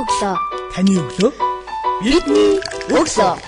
[0.00, 0.34] өглөө.
[0.74, 1.30] Таны өглөө
[2.02, 2.58] Бидний
[2.90, 3.38] өглөө.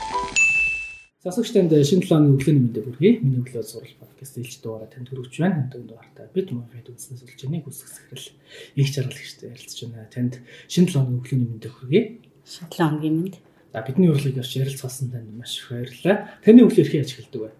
[1.27, 3.19] Засагч танд шинэ 7 оны өглөөний мэндийг хүргэе.
[3.19, 5.67] Миний өглөө сурал подкаст ээлж дугаараа танд хүргэж байна.
[5.67, 8.31] Хамтан дугаартаа бид мофид үзснээс болж нэг үсэг сэхрэл
[8.79, 10.07] их жаргалагчтай ярилцж байна.
[10.15, 10.39] Танд
[10.71, 12.03] шинэ 7 оны өглөөний мэндийг хүргэе.
[12.47, 13.37] Шатлан хоногийн мэд.
[13.75, 16.17] За бидний урлагийг явж ярилцсан танд маш их баярлалаа.
[16.47, 17.51] Таны өглөө хэрхэн яаж эхэлдэг вэ?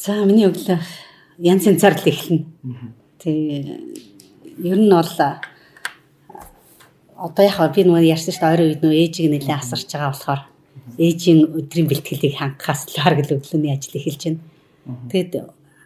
[0.00, 0.80] За миний өглөө
[1.44, 2.48] янз янзаар л эхэлнэ.
[3.20, 5.12] Тэгээ ер нь бол
[7.20, 10.42] одоо яг би нөгөө ярьсан шүү дээ ойрын үед нөгөө ээжийг нэлээд асарч байгаа болохоор
[10.96, 14.40] ээжийн өдрийн бэлтгэлийг хангахаас л хараг л өглөөний ажил эхэлж байна.
[15.12, 15.32] Тэгэд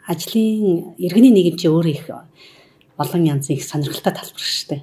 [0.07, 2.07] ажлын иргэний нийгэм чи өөр их
[2.97, 4.83] олон янзын их сонирхолтой талбар шүү дээ.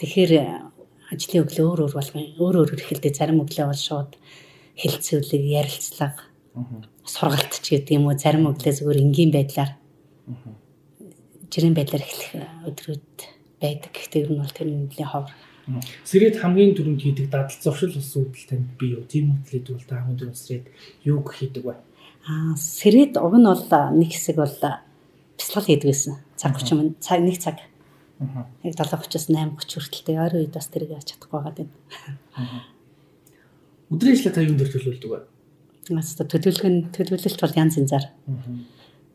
[0.00, 0.32] Тэгэхээр
[1.12, 4.12] ажлын өглөө өөр өөр болгон өөр өөр эхэлдэг зарим өглөө бол шууд
[4.80, 6.24] хэлцүүлэг ярилцлага
[7.04, 9.70] сургалт ч гэдэг юм уу зарим өглөө зүгээр энгийн байдлаар
[11.52, 12.32] жирийн байдлаар эхлэх
[12.66, 13.10] өдрүүд
[13.60, 13.92] байдаг.
[14.10, 15.32] Тэр нь бол тэр нэлээд ховор.
[16.04, 19.08] Сэрэд хамгийн түрүүнд хийдэг дадал зуршил ус үүдэл танд би юу?
[19.08, 20.66] Тийм үтлээд бол та хамгийн түрүүнд сэрэд
[21.08, 21.74] юу хийдэг вэ?
[22.28, 23.64] Аа сэрэд уг нь бол
[23.96, 24.56] нэг хэсэг бол
[25.40, 26.20] бяцлал хийдэг байсан.
[26.36, 27.56] Цаг 30 минут цаг нэг цаг.
[28.20, 28.44] Аа.
[28.60, 31.70] Яг 7:30-аас 8:30 хүртэлтэй ойрын үед бас тэрийг яаж чадахгүй байгаа юм.
[33.88, 35.20] Өдрийн ажиллаа та юунд дээр төлөвлөдөг вэ?
[35.88, 38.06] Төлөвлөгөө нь төлөвлөлт бол янз янзаар.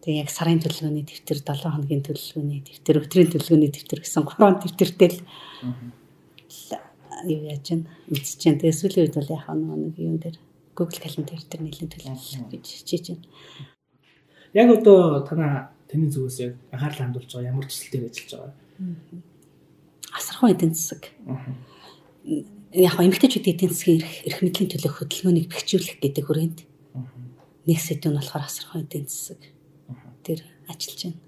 [0.02, 5.09] Тэгээ яг сарын төлөвлөгөөний дэвтэр, 7 хоногийн төлөвлөгөөний дэвтэр, өдрийн төлөвлөгөөний дэвтэр гэсэн 3 дэвтэртэй
[5.11, 5.19] л
[7.25, 8.59] юу яаж чинь үзэж чинь.
[8.59, 10.38] Тэгээ сүүлийн үед бол яг нэг юм дээр
[10.75, 13.28] Google Calendar дээр нэлээд төлөвлөлт гэж хичээж байна.
[14.53, 18.53] Яг одоо танаа таны зүгээс яг анхаарал хандуулж байгаа ямар төсөлтөөр ажиллаж байгаа?
[20.16, 21.03] Асархан эдийн засаг.
[22.73, 26.59] Яг эмэгтэйчүүд эдийн засгийн эрх мэдлийн төлөөх хөдөлгөөнийг бэхжүүлэх гэдэг хүрээнд
[27.67, 29.41] нэг сэдв нь болохоор асархан эдийн засаг.
[30.25, 31.19] Тэр ажиллаж байна.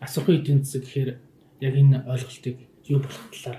[0.00, 1.10] Асархан эдийн засаг гэхээр
[1.64, 2.56] яг энэ ойлголтыг
[2.88, 3.58] юу болох талаар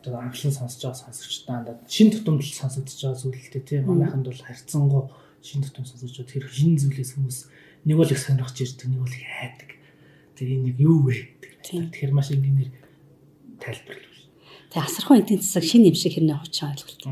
[0.00, 5.04] одоо анхлан сонсож байгаа сонсогчдаа дандаа шин тутамд сонсогдож байгаа зүйлтэй тийм манайханд бол харьцангуй
[5.44, 6.32] шин тутам сонсож байгаа.
[6.32, 7.38] Тэр шин зүйлээс хүмүүс
[7.84, 9.70] нэг бол их сонирхож ирдэг нэг бол их хайдаг.
[10.36, 11.36] Тэр энэ нэг юу вэ?
[11.60, 12.72] Гэдэг тэгэхээр маш энгийнээр
[13.60, 14.16] тайлбарлав.
[14.72, 17.02] Тэгээ асархан эдийн засаг шин юм шиг хэрнээ хучин ойлголт.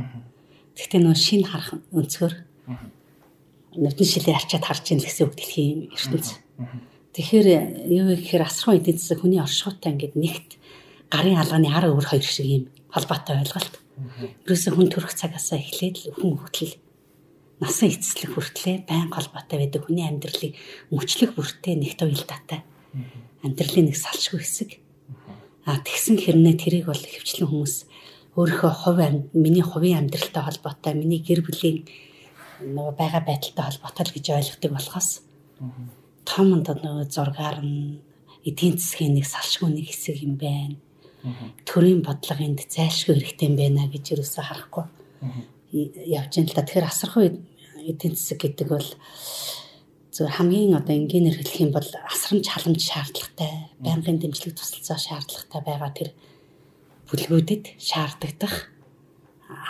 [0.72, 2.34] Гэхдээ нөө шин харах өнцгөр.
[3.76, 6.40] Нүдэн шилээ арчаад харж ийн гэсэн үг дэлхийн ертөнц.
[7.12, 7.48] Тэгэхээр
[7.92, 10.50] юу вэ гэхээр асархан эдийн засаг хүний оршихуйтай ингээд нэгт
[11.12, 13.74] гарын алгааны ар өөр хоёр шиг юм холбоотой ойлголт.
[14.46, 16.74] Ерөөсө хүн төрөх цагаасаа эхлээд л хүн хүртэл
[17.60, 20.54] насан эцэслэх хүртлээр байн холбоотой байдаг хүний амьдралыг
[20.94, 22.62] мөчлөх бүртээ нэгт уялдаатай.
[23.42, 24.70] Амьдралын нэг салшгүй хэсэг.
[25.66, 27.74] А тэгсэн хэрнээ тэрийг бол хөвчлэн хүмүүс
[28.38, 29.02] өөрийнхөө хувь
[29.34, 31.84] миний хувийн амьдралтай холбоотой, миний гэр бүлийн
[32.62, 35.28] нөгөө байгаа байдалтай холбоотой л гэж ойлгодог болохоос
[36.28, 37.98] том нөгөө зургаар нь
[38.46, 40.76] эдийн засгийн нэг салшгүй нэг хэсэг юм байна.
[41.66, 44.84] Төрийн бодлого энд зайлшгүй хэрэгтэй юм байна гэж юусаа харахгүй.
[45.72, 46.62] Явж байна л да.
[46.62, 48.88] Тэгэхээр асархуу эдийн засаг гэдэг бол
[50.14, 55.90] зөв хамгийн одоо энгийнээр хэлэх юм бол асрамж халамж шаардлагатай, байнгын дэмжлэг тусалцаа шаардлагатай байгаа
[55.94, 56.10] тэр
[57.06, 58.70] бүлгүүдэд шаардагдах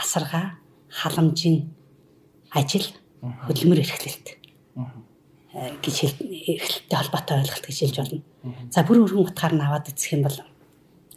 [0.00, 0.56] асаргаа
[0.88, 1.68] халамжийн
[2.50, 2.88] ажил
[3.44, 4.26] хөдөлмөр эрхлэлт
[5.84, 8.22] гэж эрхлэлттэй холбоотой ойлголт гэж хэлж болно.
[8.72, 10.38] За бүр өргөн утгаар нь аваад үзэх юм бол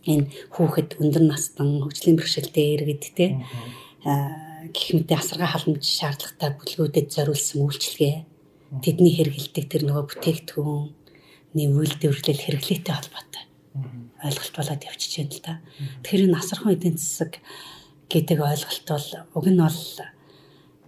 [0.05, 3.25] энэ хүүхэд өндөр настан хөгжлийн бэрхшээлтэй иргэд те.
[4.73, 8.15] Гэх мэт асаргаа халамж шаардлагатай бүлгүүдэд зориулсан үйлчилгээ.
[8.81, 10.81] Тэдний хэрэгэлдэг тэр нөгөө бүтээгдэхүүн
[11.53, 13.43] нэг үйлдвэрлэл хэрэглээтэй холбоотой.
[14.23, 15.53] Ойлголт болоод явчихж байна л да.
[16.01, 17.43] Тэгэхээр энэ асархан эдийн засаг
[18.07, 19.81] гэдэг ойлголт бол уг нь бол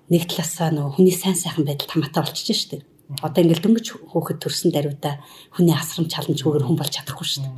[0.09, 2.83] нэг талаасаа нөгөө хүний сайн сайхан байдал хамаатай болчихж штеп.
[3.19, 5.19] Одоо ингээл дөнгөж хөөхөд төрсөн даруйда
[5.51, 7.53] хүний асрамж халамжгүйгээр хүн болж чадахгүй шүү дээ.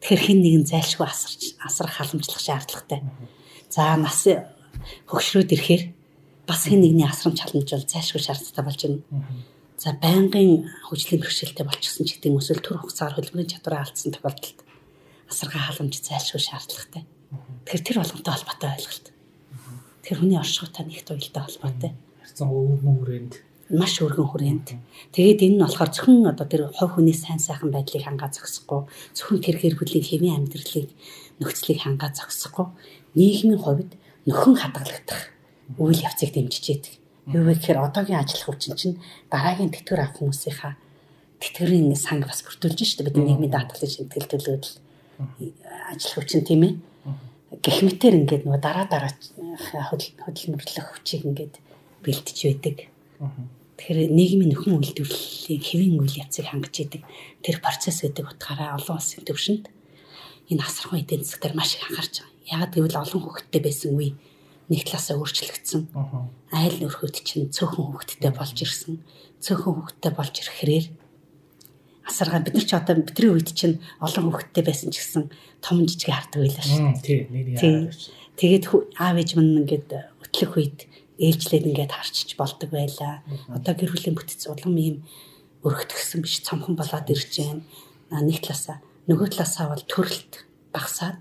[0.00, 3.00] Тэгэхээр хин нэгэн зайлшгүй асарч асрах халамжлах шаардлагатай.
[3.70, 4.28] За нас
[5.08, 5.82] хөгшрөөд ирэхээр
[6.46, 9.02] бас хин нэгний асрамж халамж бол зайлшгүй шаардлагатай болж байна.
[9.76, 14.58] За байнгын хөгжлийн бэрхшээлтэй болчихсон ч гэдэг эсвэл төр хугацаагаар хөдөлмөрийн чадвараа алдсан тохиолдолд
[15.28, 17.02] асаргаа халамж зайлшгүй шаардлагатай.
[17.66, 19.06] Тэгэхээр тэр болгонтой холбоотой ойлголт.
[20.06, 21.92] Тэр хүний оршихуйтай нэгт уялдаа холбоотой.
[22.22, 23.34] Харцан өвгөн хүрээнд
[23.70, 24.68] маш өргөн хүрээнд.
[25.14, 28.86] Тэгээд энэ нь болохоор зөвхөн одоо тэр хувь хүний сайн сайхан байдлыг хангаа зогсохгүй,
[29.16, 30.90] зөвхөн тэр гэр бүлийн хэвийн амьдралыг
[31.42, 32.66] нөхцөлийг хангаа зогсохгүй,
[33.18, 33.90] нийгмийн хувьд
[34.28, 35.34] нөхөн хадгалагдах
[35.82, 36.94] үйл явцыг дэмжиж яадаг
[37.26, 39.02] Юу вэ гэхээр одоогийн ажиллах хүчин чинь
[39.34, 40.78] дараагийн тэтгэр авах хүмүүсийнхаа
[41.42, 44.78] тэтгэрийн санг бас бүртүүлж штэ бидний нийгмийн даатгалын шимтгэл төлөвлөл
[45.90, 46.74] ажиллах хүчин тийм ээ.
[47.66, 49.10] Гэх мэтэр ингээд нөгөө дараа дараа
[50.22, 51.54] хөдөлмөрлөх хүчийг ингээд
[52.06, 52.94] бэлтэж байдаг.
[53.76, 57.02] Тэгэхээр нийгмийн нөхөн үйлдвэрлэлийн хэвийн үйл явцыг хангаж идэг
[57.44, 59.64] тэр процесс гэдэг утгаараа олон улсын төвшөнд
[60.48, 62.32] энэ асархан эдийн засгаар маш их анхаарч байгаа.
[62.48, 64.16] Яагаад гэвэл олон хүүхэдтэй байсан үе
[64.72, 65.82] нэг талаасаа өөрчлөгдсөн.
[66.56, 68.94] Айл нөхөд чинь цөөхөн хүүхэдтэй болж ирсэн.
[69.44, 70.86] Цөөхөн хүүхэдтэй болж ирэхрээр
[72.06, 75.24] асаргаа бид нар ч одоо бидний үед чинь олон хүүхэдтэй байсан ч гэсэн
[75.60, 77.02] том жижиг хардаг байлаа шүү.
[77.02, 77.90] Тий, нэр яа.
[78.38, 78.64] Тэгээд
[79.02, 79.90] аав ээж минь ингээд
[80.22, 80.78] өтлөх үед
[81.18, 83.22] ээлжлээд ингээд харчиж болдог байлаа.
[83.48, 84.96] Одоо гэр бүлийн бүтц улам ийм
[85.64, 87.62] өргөтгсөн биш цомхон болоод ирж байна.
[88.10, 88.78] Нэг талаасаа
[89.08, 90.32] нөгөө талаасаа бол төрөлт
[90.74, 91.20] багасаад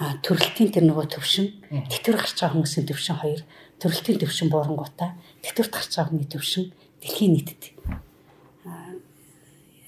[0.00, 1.46] а төрөлтийн тэр нөгөө төвшин
[1.92, 3.40] тэтгэр гарч байгаа хүмүүсийн төвшин хоёр
[3.78, 6.64] төрөлтийн төвшин буурангуудаа тэтгэрт гарч байгаа хүний төвшин
[7.04, 7.62] дэлхийн нийтэд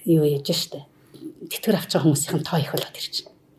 [0.04, 0.84] юу яаж штэ
[1.48, 3.14] тэтгэр авч байгаа хүмүүсийн тоо их болоод ирж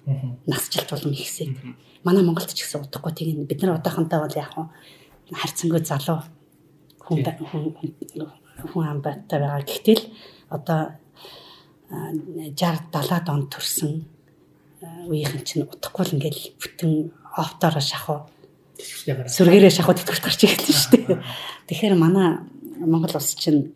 [0.06, 0.38] байна.
[0.48, 1.56] Насжилт болон ихсээд.
[2.04, 4.52] Манай Монголд ч гэсэн удахгүй тийм бид нар одоохондоо бол яг
[5.32, 6.20] харьцангуй залуу
[7.04, 7.24] хүн
[8.72, 9.64] хүн амбаттай байгаа.
[9.64, 10.04] Гэтэл
[10.50, 10.96] одоо
[11.90, 13.92] 60 70-аад онд төрсэн
[15.08, 16.92] үеийнхэн чинь удахгүй л ингээл бүтэн
[17.38, 18.28] офтоор шахуу
[18.80, 21.24] сүргээрээ шахуу тэтгэвч гарч ирсэн шүү дээ.
[21.68, 22.44] Тэгэхээр манай
[22.84, 23.72] Монгол улс чинь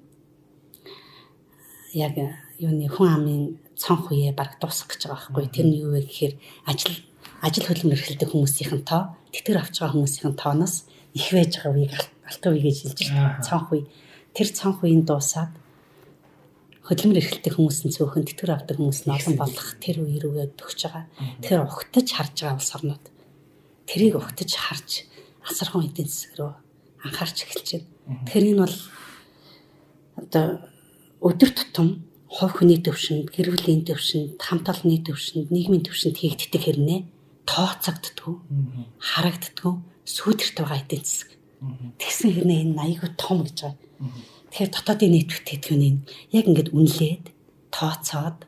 [1.93, 2.17] яг
[2.59, 3.43] юуны хүн амын
[3.77, 5.53] цонх үе баг дуусах гэж байгаа байхгүй.
[5.53, 6.33] Тэр нь юу вэ гэхээр
[6.65, 6.95] ажил
[7.41, 11.93] ажил хөдөлмөр эрхэлдэг хүмүүсийн тоо тэтгэр авч байгаа хүмүүсийн тооноос их байж байгаа үеийг
[12.25, 13.45] алтан үе гэж хэлж байна.
[13.45, 13.85] Цонх үе.
[14.33, 15.53] Тэр цонх үеийн дуусаад
[16.87, 21.05] хөдөлмөр эрхэлдэг хүмүүсийн цөөхөн тэтгэр авдаг хүмүүс нь олон болох тэр үе рүүгээ төгсөж байгаа.
[21.43, 23.05] Тэгэхээр ухтаж харж байгаа улс орнууд
[23.85, 24.89] тэрийг ухтаж харж
[25.45, 26.53] асархан эдийн засаг руу
[27.05, 27.87] анхаарч эхэлж байна.
[28.25, 28.77] Тэгэхээр энэ бол
[30.17, 30.45] одоо
[31.21, 31.87] өдөр тутам
[32.27, 36.99] хувь хүний төвшөнд, гэр бүлийн төвшөнд, хамт олонны төвшөнд, нийгмийн төвшөнд хийгддэг хэрнээ
[37.47, 38.35] тооцогддгүү,
[38.99, 39.73] харагддгүү,
[40.03, 41.31] сүйдэрт байгаа эдийн засаг.
[41.97, 43.87] Тэгсэн хэрнээ энэ аягүй том гэж байгаа.
[44.51, 45.95] Тэгэхээр дотоодын нийт бүтээгдэхүүнийг
[46.37, 47.25] яг ингэж үнэлээд
[47.73, 48.39] тооцоод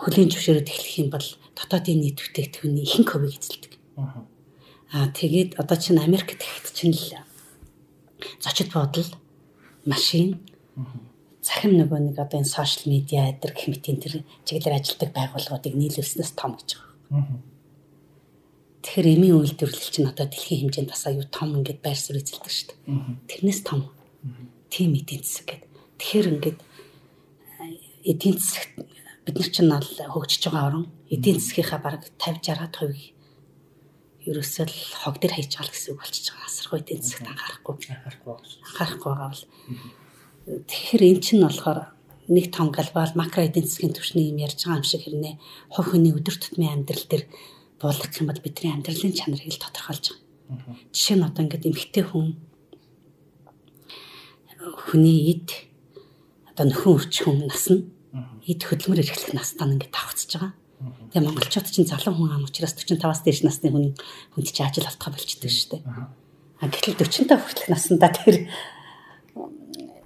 [0.00, 1.28] хөлийн зөвшөөрөд эхлэх юм бол
[1.58, 3.72] дотоодын нийт бүтээгдэхүүний ихэнх хувийг эзэлдэг.
[4.92, 7.20] Аа тэгээд одоо чинь Америкт ихт чинь л
[8.40, 9.10] зочид буудал
[9.84, 10.40] машин
[11.40, 14.14] захим нөгөө нэг одоо энэ сошиал медиа эдэр гэх мэт энэ төр
[14.44, 17.26] чиглэлээр ажилтдаг байгууллагуудыг нийлүүлснээс том гэж байгаа.
[18.86, 22.66] Тэгэхээр эмийн үйлдвэрлэл чинь одоо дэлхийн хэмжээнд бас аюу том ингээд байр суурь эзэлдэг шүү
[22.70, 22.78] дээ.
[23.26, 23.90] Тэрнээс том.
[24.70, 25.70] Тим эдийн засаг гэдэг.
[25.98, 26.58] Тэгэхээр ингээд
[28.06, 28.70] эдийн засаг
[29.26, 35.18] бид нар чинь бол хөгжиж байгаа орон эдийн засгийнхаа бараг 50 60% ерөөсөө л хог
[35.18, 36.46] дээр хайж байгаа гэсэн үг болчихж байгаа.
[36.46, 37.74] Асархуй эдийн засагт анхаарахгүй.
[37.90, 38.34] Анхаарахгүй.
[38.70, 39.44] Анхаарахгүй байгаа бол
[40.46, 41.90] Тэгэхээр эн чинь болохоор
[42.30, 45.34] нэг том глобал макро эдийн засгийн түвшний юм ярьж байгаа юм шиг хэрнээ
[45.74, 47.24] хувь хүний өдөр тутмын амьдрал дээр
[47.80, 50.06] буулгах юм бол бидний амьдралын чанарыг л тодорхойлж
[50.48, 50.76] байгаа.
[50.94, 52.38] Жишээ нь одоо ингээд эмгтэй хүн
[54.88, 55.48] хүний эд
[56.50, 57.84] одоо нөхөн өрч хүн нас нь
[58.48, 60.52] эд хөдөлмөр эрхлэх настаа ингээд давхцаж байгаа.
[61.12, 63.86] Тэгээ монголчууд чинь залуу хүн ам учраас 45-аас дээш насны хүн
[64.36, 65.82] хүнд чинь ажил олдох болчихдээ шүү дээ.
[66.60, 68.48] А гэтэл 45 хүртэлх наснда тэр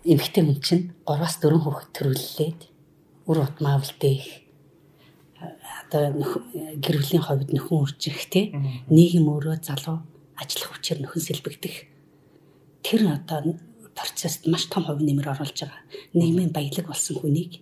[0.07, 2.61] эмэгтэй хүн чинь 3-аас 4 хүүхэд төрүүлээд
[3.29, 4.40] үр утмаа үлдээх
[5.85, 6.03] одоо
[6.81, 8.55] гэр бүлийн хувьд нөхөн үржих те.
[8.91, 10.03] Нийгэм өөрөө залуу
[10.37, 11.77] ажиллах хүчээр нөхөн сэлбэгдэх.
[12.83, 13.59] Тэр одоо
[13.95, 15.83] процессд маш том хувь нэмэр оруулж байгаа.
[16.15, 17.61] Нийгмийн баялаг болсон хүнийг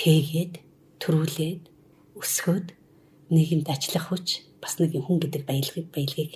[0.00, 0.54] тээгээд
[1.00, 1.62] төрүүлээд
[2.18, 2.68] өсгөөд
[3.30, 4.26] нийгэмд ажиллах хүч
[4.62, 6.32] бас нэг хүн гэдэг баялагыг баялагыг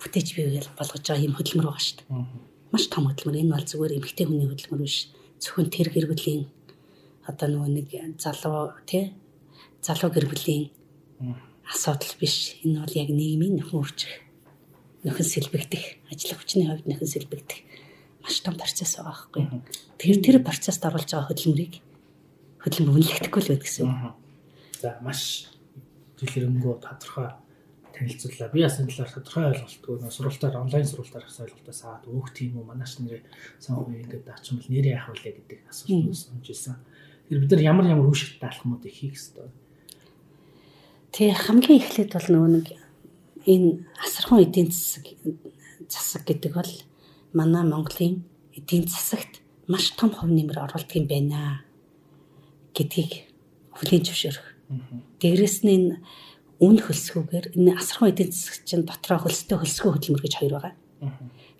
[0.00, 0.46] бүтээж бий
[0.78, 2.26] болгож байгаа юм хөдөлмөр байгаа шүү дээ.
[2.72, 3.40] Маш том хөдөлмөр.
[3.40, 5.10] Энэ бол зүгээр эмэгтэй хүний хөдөлмөр биш.
[5.42, 6.46] Зөвхөн тэр гэр бүлийн
[7.26, 9.14] одоо нөгөө нэг залуу тий
[9.82, 10.70] залуу гэр бүлийн
[11.66, 12.56] асуудал биш.
[12.62, 14.14] Энэ бол яг нийгмийн нөхөн үржих,
[15.02, 17.60] нөхөн сэлбэгдэх, ажиллах хүчний хувьд нөхөн сэлбэгдэх
[18.22, 19.44] маш том процесс байгаа байхгүй.
[19.98, 21.74] Тэр тэр процессд оруулж байгаа хөдөлмөрийг
[22.62, 24.14] хөдөлмөр үнэлэхгүй л байдаг гэсэн үг.
[24.78, 25.50] За маш
[26.22, 27.28] дэлгэрэнгүй тодорхой
[27.90, 28.54] танилцууллаа.
[28.54, 33.02] Би бас энэ талаар тодорхой ойлголтгүй сургалтаар онлайн сургалтаар ойлголтоос аваад өөх тийм үү манайш
[33.02, 33.22] нэрээ
[33.58, 36.78] сонгоо ингээд даачмал нэрээ яах вэ гэдэг асуулт сонжилсан.
[37.26, 39.50] Тэр бид нар ямар ямар үе шаттай алхмуудыг хийх ёстой.
[41.12, 42.66] Тэг хамгийн эхлээд бол нөгөө нэг
[43.44, 45.04] энэ асархан эдийн засаг
[45.84, 46.72] засаг гэдэг бол
[47.36, 48.24] манай Монголын
[48.56, 51.68] эдийн засагт маш том хувь нэмэр оруулдаг юм байна
[52.72, 53.28] гэдгийг
[53.76, 54.48] хүлээн зөвшөөрөх.
[55.20, 56.00] Дээрэс нь энэ
[56.64, 60.74] үн хөлсгүүгээр энэ асархан эдийн засаг чинь дотроо хөлстэй хөлсгөө хөдөлмөр гэж хоёр байгаа.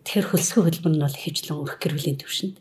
[0.09, 2.57] Тэгэхээр хөлсгөө хөдөлмөр нь бол хөвчлэн өрх гэр бүлийн төвшөнд.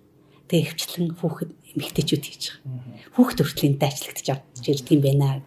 [0.52, 3.16] Тэгээ хөвчлэн хүүхэд эмэгтэйчүүд хийж байгаа.
[3.16, 5.40] Хүүхэд хүртлийн дайчлагдж авч ирдэг юм байна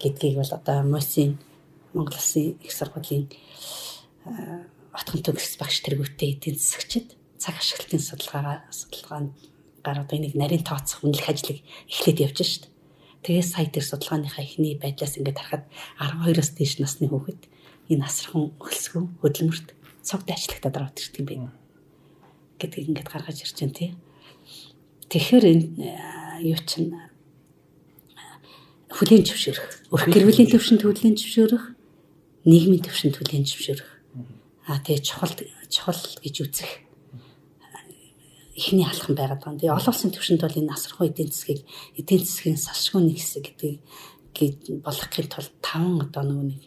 [0.00, 1.38] гэдгийг бол одоо Мосын
[1.94, 3.26] Монгол Улсын их сургуулийн
[4.94, 9.30] отхон төгс багш тэргүүтээ эдийн засагчид цаг ашиглалтын судалгаагаа судалгаанд
[9.84, 12.64] гар одоо энийг нарийн тооцох үнэлэх ажлыг эхлээд явж шít.
[13.22, 15.64] Тэгээ сая дээр судалгааныхаа эхний байдлаас ингээд харахад
[15.98, 17.42] 12-оос дээш насны хүүхэд
[17.90, 19.68] энэ асархан өлсгөө хөдөлмөрт
[20.02, 21.50] цогт ажиллагтаад ороод ирдэг юм байна.
[22.58, 23.90] гэдгийг ингээд гаргаж ирж байна тий.
[25.08, 25.66] Тэгэхээр энэ
[26.42, 26.92] юу чинь
[28.92, 31.64] хүлийн зөвшөөрөх, өрх гэр бүлийн төвшөнд хүлийн зөвшөөрөх,
[32.48, 33.90] нийгмийн төвшөнд хүлийн зөвшөөрөх.
[34.68, 35.34] Аа тэгээ чухал
[35.68, 36.70] чухал гэж үзэх
[38.58, 39.60] ихний алхам байгаад байна.
[39.60, 41.62] Тэгээ олон улсын төвшөнд бол энэ асархуй эдийн засгийг
[41.94, 46.62] эдийн засгийн салшгүй нэг хэсэг гэдгийг болгохын тулд таван одоо нөгөө нэг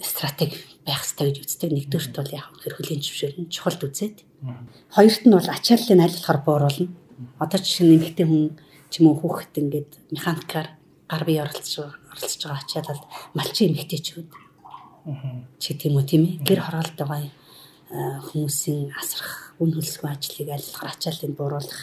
[0.00, 0.56] стратеги
[0.86, 1.70] байх хэрэгтэй гэж үздэг.
[1.76, 4.16] Нэгдүгürt бол яг хэр хөлийн зөвшөөрөл чухалд үзээд.
[4.96, 6.88] Хоёрт нь бол ачааллыг аль болохоор бууруулна.
[7.40, 8.44] Одоо жишээ нь эмэгтэй хүн
[8.94, 10.78] ч юм уу хүүхэд ингээд механикаар
[11.10, 13.02] гар бие оролцож оролцож байгаа ачаалал
[13.34, 14.30] малчин эмэгтэйчүүд.
[15.58, 16.46] Чи тийм үү тийм ээ.
[16.46, 17.26] Гэр хороолт байгаа
[18.30, 21.82] хүмүүсийн асрах үн хөлсгүй ажлыг аль болохоор ачааллыг бууруулах.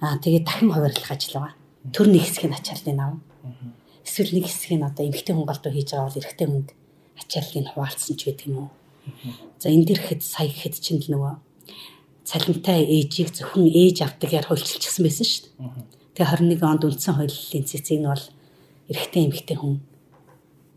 [0.00, 1.54] Аа тэгээд дахин хуваарлах ажил байгаа.
[1.92, 3.20] Төр нэг хэсгийг ачааллыг авна.
[4.00, 6.68] Эсвэл нэг хэсгийг одоо эмэгтэй хүн голдуу хийж байгаа бол эрэгтэй хүнд
[7.20, 8.70] ачааллыг хуваалцсан ч гэдэг юм уу.
[9.60, 11.34] За энэ дэр хэд сая хэд чинь л нөгөө
[12.24, 16.03] цалинтай ээжийг зөвхөн ээж авдагаар хуульчилчихсан байсан шүү дээ.
[16.14, 18.24] Тэгээ 21 онд үндсэн хуулийн цэцэг нь бол
[18.90, 19.82] эрэгтэй эмэгтэй хүн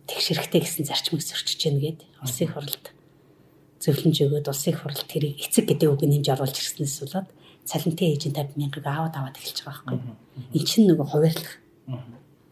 [0.10, 2.86] тэгш эрэгтэй гэсэн зарчмыг зөрчиж гэнэ гээд улсын хурлд
[3.78, 7.30] зөвлөмж өгөөд улсын хурлд тэрийг эцэг гэдэг үг нэмж оруулж ирснээс болоод
[7.68, 10.16] цалинтай ээжийн 50 мянгыг аваад аваад эхэлж байгаа байхгүй.
[10.56, 11.54] Эн чинь нөгөө хуваарлах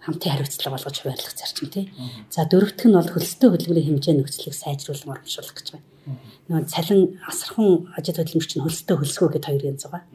[0.05, 1.89] хамтын хариуцлага болгож хуваарлах зарчим тий.
[2.29, 5.87] За дөрөвтг нь бол хөлстэй хөдөлмөрийн хэмжээ нөхцөлийг сайжруулан урамшуулах гэж байна.
[6.51, 10.05] Нөгөө цалин асархан ажил хөдөлмөрч нь хөлстэй хөлсгөө гэд хоёр янз байгаа.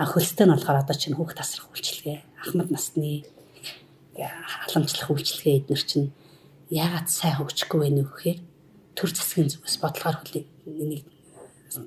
[0.00, 3.28] А хөлстэй нь болохоор одоо чинь хүүхд тасрах үйлчилгээ, ахмад насны
[4.16, 6.12] халамжлах үйлчилгээ эднэр чинь
[6.72, 8.40] яагаад сайн хөгжихгүй вэ нөхөхээр
[8.96, 11.04] төр засгийн зүгээс бодлогоор хөлийг энийг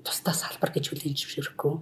[0.06, 1.74] тусдаа салбар гэж хүлээн зөвшөөрөхгүй.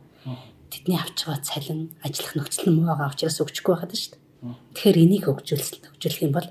[0.71, 4.23] Тэдний авч байгаа цалин, ажиллах нөхцөл нь муу байгаа учраас өгчихгүй байхад шүү дээ.
[4.75, 6.47] Тэгэхээр энийг хөгжүүлсэн хөгжүүлэх юм бол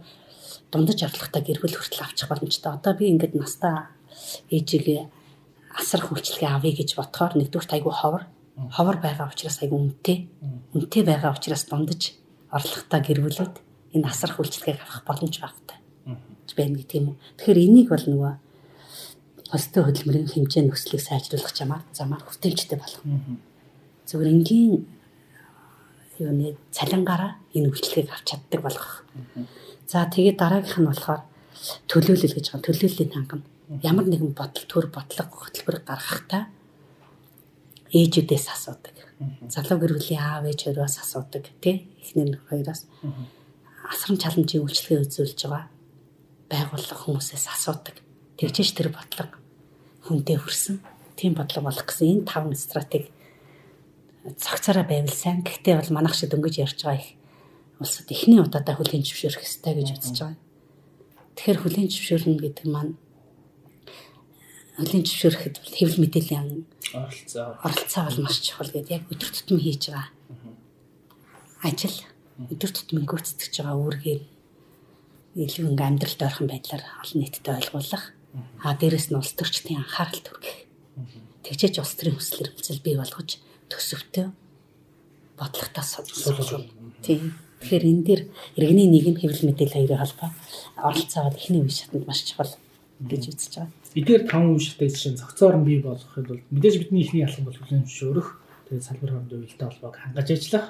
[0.73, 2.73] дундаж орлоготой гэр бүл хүртэл авчих боломжтой.
[2.73, 3.93] Одоо би ингээд настаа
[4.49, 5.01] ээжигээ
[5.77, 8.25] асрах үйлчлэгээ авъя гэж бодохоор нэгдүгээр айгүй ховор.
[8.57, 10.29] Ховор байгаа учраас айгүй үнэтэй.
[10.77, 12.13] Үнэтэй байгаа учраас дундаж
[12.53, 13.55] орлоготой гэр бүлүүд
[13.97, 15.81] энэ асрах үйлчлэгийг авах боломж багтай.
[16.57, 17.21] байна гэх юм уу.
[17.41, 18.33] Тэгэхээр энийг бол нөгөө
[19.49, 23.01] хостой хөдөлмөрийн хэмжээ нөхцөлийг сайжруулах замаар замаар хүртээмжтэй болох.
[24.05, 24.85] Зөвхөн энгийн
[26.21, 29.05] юуны цалингаараа энэ үйлчлэгийг авч чаддаг болгох.
[29.89, 31.21] За тэгээд дараагийнх нь болохоор
[31.89, 32.67] төлөөлөл гэж байгаа.
[32.69, 33.41] Төлөөллийн хангам.
[33.81, 36.53] Ямар нэгэн бодол төр бодлого хөтөлбөр гаргахтаа
[37.93, 38.97] ээжүүдээс асуудаг.
[39.53, 42.89] Залуу гэр бүлийн аав ээж хоёроос асуудаг тий эхнэр хоёроос
[43.85, 45.69] асрам чаламжийн үйлчлэгээ үзүүлж байгаа
[46.49, 47.97] байгууллага хүмүүсээс асуудаг.
[48.41, 49.37] Тэгжээч тэр бодлого
[50.09, 50.81] хүнтэй хүрсэн.
[51.21, 53.13] Тийм бодлого болох гэсэн энэ таван стратеги
[54.41, 55.45] цагцаараа байвал сайн.
[55.45, 57.15] Гэхдээ бол манайх шиг дөнгөж ярьж байгаа их
[57.83, 60.41] улсад эхний удаадаа хүлийн зөвшөөрөх ёстой гэж үзэж байгаа.
[61.37, 62.95] Тэгэхээр хүлийн зөвшөөрнө гэдэг маань
[64.77, 66.65] хүлийн зөвшөөрөхөд хэвлэл мэдээллийн
[66.97, 67.61] оролцоо.
[67.61, 68.97] Оролцоо бол маш чухал гэдэг.
[68.97, 70.09] Яг өдөр тутмын хийж байгаа.
[71.61, 71.99] Ажил.
[72.49, 74.23] Өдөр тутмын гүйцэтгэж байгаа үүргээр
[75.37, 78.05] илүү ингээм амьдралд ойрхон байдлаар олон нийтэд ойлгуулах.
[78.65, 80.69] А дээрэс нь улс төрчдийн анхаарал төрөх.
[81.45, 83.31] Тэгжээч улс төрийн хүсэл эрмэлзэл бий болгож
[83.69, 84.33] төсөвтэй
[85.37, 86.65] бодлоготой суулгах.
[87.05, 87.37] Тийм.
[87.61, 88.21] Тэгэхээр энэ дэр
[88.59, 90.31] иргэний нийгэм хэвлэл мэдээлэл хоёрын холбоо
[90.83, 92.51] оролцоогод ихний үе шатанд маш чухал
[93.11, 93.73] гэж үзэж байгаа.
[93.99, 97.85] Эдгээр таван шатыг чинь зохицоор нь бий болгохын тулд мэдээж бидний ихний алхам бол хүлэн
[97.85, 98.29] зөвшөөрөх
[98.69, 100.67] тэгээд салбар хоорондын уялдаа холбоог хангаж ажиллах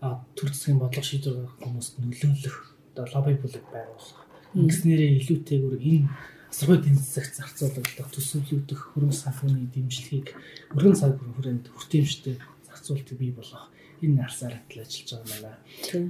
[0.00, 2.56] төр засгийн бодлого шийдвэр гаргах хүмүүст нөлөөлөх
[2.96, 4.20] одоо лобби бүлэг байгуулах.
[4.56, 6.08] Ингэснээрээ илүүтэйгээр энэ
[6.50, 10.28] асаргой эдийн засагт зарцуулагдах төсөвлөгдөх хөрөнгө санхүүний дэмжлэгийг
[10.74, 12.36] өргөн цаг хүрээнд хүртээмжтэй
[12.66, 13.70] зарцуултыг бий болгох
[14.02, 15.60] энэ арсаар атал ажиллаж байгаа юм байна.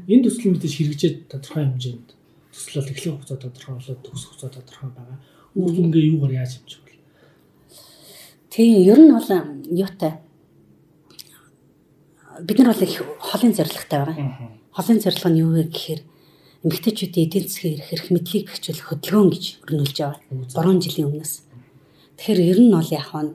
[0.08, 2.08] Энэ төсөл мэдээж хэрэгжээд тодорхой хэмжээнд
[2.54, 5.18] төслөл эхлэх хугацаа тодорхой болоод төгсөх хугацаа тодорхой байгаа.
[5.54, 6.92] Үр дүнгээ юугаар яаж хэмжих вэ?
[8.50, 9.28] Тийм, ер нь бол
[9.70, 10.12] юутай
[12.44, 14.16] бид нар бол их холын зорилготой байгаа.
[14.72, 16.00] Холын зорилго нь юу вэ гэхээр
[16.64, 20.20] эмэгтэйчүүдийн эдийн засгийн эрх эрх мэдлийг бэхжүүлэх хөдөлгөөн гэж өрнүүлж байгаа.
[20.54, 21.34] 3 жилийн өмнөөс.
[22.16, 23.32] Тэгэхээр ер нь бол яг нь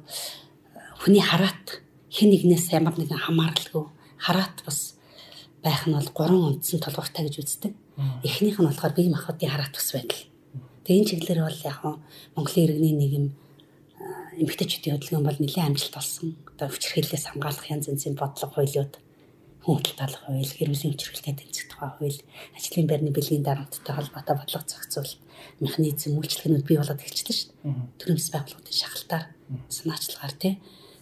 [1.02, 1.66] хүний хараат
[2.10, 3.86] хэн нэгнээс ямар нэгэн хамааралгүй
[4.26, 4.98] хараат бас
[5.62, 7.74] байх нь бол гурван үндсэн толгойтой гэж үздэг.
[8.26, 10.24] Эхнийх нь болохоор бие махбодын хараат бас байдал.
[10.86, 11.80] Тэгээ энэ чиглэлээр бол яг
[12.38, 13.26] Монголын иргэний нийгэм
[14.38, 16.38] эмэгтэйчүүдийн хөдөлгөөн бол нэлээд амжилт олсон.
[16.54, 18.94] Одоо өвчрхээлээс хамгаалах янз янзын бодлого хуулиуд
[19.66, 22.20] хүн хөдөлталах хууль, гэр бүлийн хүчирхэлтэй тэнцэх тухай хууль,
[22.54, 25.14] ажлын байрны бэлгийн дарамттай холбоотой бодлого зохицуул,
[25.58, 27.74] механизм үйлчлэгнүүд бий болоод эхэлчихлээ шүү дээ.
[27.98, 29.26] Төрөмс байгууллагын шахалтаар
[29.74, 30.54] санаачлагаар тий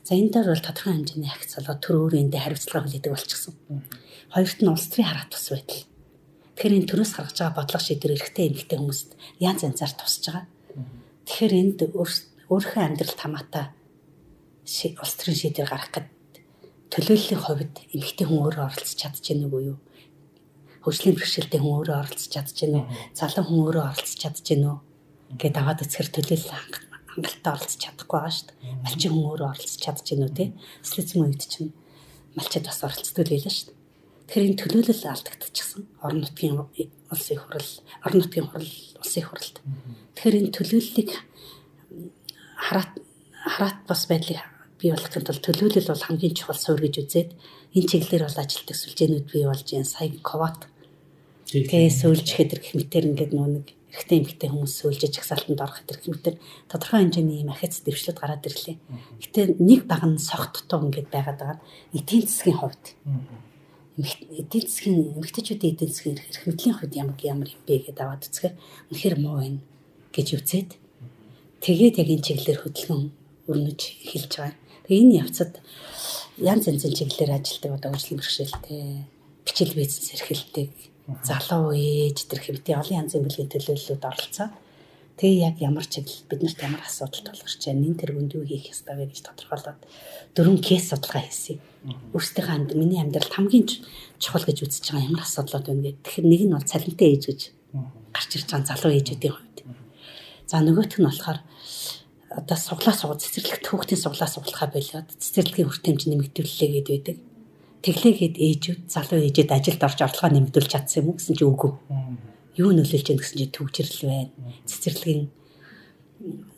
[0.04, 3.56] За энэ дээр бол тодорхой хэмжээний ахиц болоод төр өөрөө эндээ хариуцлага хүлээдэг болчихсон.
[4.36, 5.80] Хоёрт нь улс төрийн хараат тус байдал.
[6.53, 9.10] Тэгэхээр энэ төрөөс гаргаж байгаа бодлого шийдвэр эрхтэй эмэгтэй хүмүүст
[9.41, 10.45] янз янзаар тусаж байгаа.
[11.25, 13.65] Тэгэхээр энд өөрийнхөө амьдралд хамаатай
[15.01, 16.07] улс төрийн шийдвэр гаргах гэд
[16.93, 19.79] төлөөллийн хувьд эмэгтэй хүн өөрөө оролцож гэнэ үгүй юу?
[20.86, 22.86] Хөгжлийн бэрхшээлтэй хүн өөрөө оролцож гэнэ үү?
[23.17, 24.77] Залуу хүн өөрөө оролцож гэнэ үү?
[25.41, 28.77] Гэт аваад үзэхэр төлөөлөл хангалттай оролцож чадахгүй байгаа шүү дээ.
[28.86, 30.45] Малчин хүн өөрөө оролцож гэнэ үү те?
[30.86, 31.74] Социализм үед чинь
[32.38, 33.83] малчид бас оролцдог байлаа шүү дээ.
[34.27, 35.82] Тэгэхээр энэ төлөөлөл алдагдчихсан.
[36.00, 36.56] Орон нутгийн
[37.12, 37.72] улсын хурал,
[38.06, 39.56] орон нутгийн хурал, улсын хуралд.
[40.15, 41.10] Тэгэхээр энэ төлөөллийг
[42.56, 42.92] хараат
[43.44, 44.39] хараат бас байдлыг
[44.80, 47.30] бий болгохын тулд төлөөлөл бол хамгийн чухал суурь гэж үзээд
[47.75, 49.88] энэ чиглэлээр бол ажилтдаг сүлжээнүүд бий болж байна.
[49.88, 50.60] Сая коват.
[51.51, 55.98] Тэгээ сөүлж хэдэр гэх мэтэр ингээд нөө нэг эрэгтэй эмэгтэй хүмүүс сөүлжиж чагсаалтанд орох хэдэр
[56.01, 58.77] гэх мэтэр тодорхой хэмжээний юм ахиц дэвшлүүд гараад ирлээ.
[59.22, 61.60] Гэтэ нэг баг нь согт дутуу ингээд байгаад байгаа
[61.94, 62.84] эдийн засгийн хувьд
[63.98, 68.56] эдийн засгийн эмэгтэйчүүдийн эдийн засгийн эрх мэдлийн хувьд ямар ямар юм бэ гэдээ аваад үзэхээр
[68.90, 69.62] үнэхээр муу байна
[70.10, 70.72] гэж үзээд
[71.62, 73.04] тэгээд яг энэ чиглэлээр хөдөлгөөн
[73.54, 74.58] өрнөж эхэлж байгаа.
[74.88, 75.54] Тэгээ энэ явцад
[76.42, 78.84] янз янзын чиглэлээр ажилтдаг одоо хөгжлийн бэрхшээлтэй
[79.46, 80.72] бичил бизнес эрхэлдэг
[81.28, 84.50] залуу ээж төр хэмтээ олон янзын бүлгийн төлөөллүүд оролцсон.
[85.13, 89.13] Тэгээ яг ямар чиглэл биднэрт ямар асуудал тулгарч байна, нин тэргүнд юу хийх ёстой вэ
[89.13, 89.82] гэж тодорхойлоод
[90.34, 91.62] дөрвөн кейс судалгаа хийсэн.
[92.17, 93.70] Өөрсдийнхөө амьд миний амьдралд хамгийн
[94.17, 96.01] чухал гэж үзэж байгаа ямар асуудлууд байна гэдэг.
[96.01, 97.41] Тэгэхээр нэг нь бол цалинтай ээж гэж
[98.10, 99.58] гарч ирж байгаа залуу ээжүүдийн хувьд.
[100.50, 101.39] За нөгөөх нь болохоор
[102.34, 107.17] одоо суглаа сугал цэцэрлэгт хүүхдийн суглаа суглахаа болоод цэцэрлэгийн хүрт хэмжээ нэмэгдүүллээ гэд байдаг.
[107.86, 111.72] Тэглээгээд ээжүүд залуу ээжэд ажилд орж орлогоо нэмэгдүүлж чадсан юм уу гэсэн чи үгүй
[112.57, 114.31] юу нөлөөлж яах гэсэн чинь төвчрэл байна.
[114.69, 115.29] Цэцэрлэгийн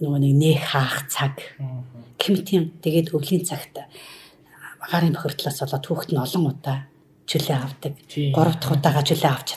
[0.01, 1.35] нөгөө нэг нэх хаах цаг
[2.19, 3.81] кемтийн тэгээд өвлийн цагт
[4.83, 6.77] агарын бохирдлоос болоод хүүхэд нь олон удаа
[7.25, 7.93] чөлөө авдаг.
[8.35, 9.49] Гурав дахь удаага чөлөө авч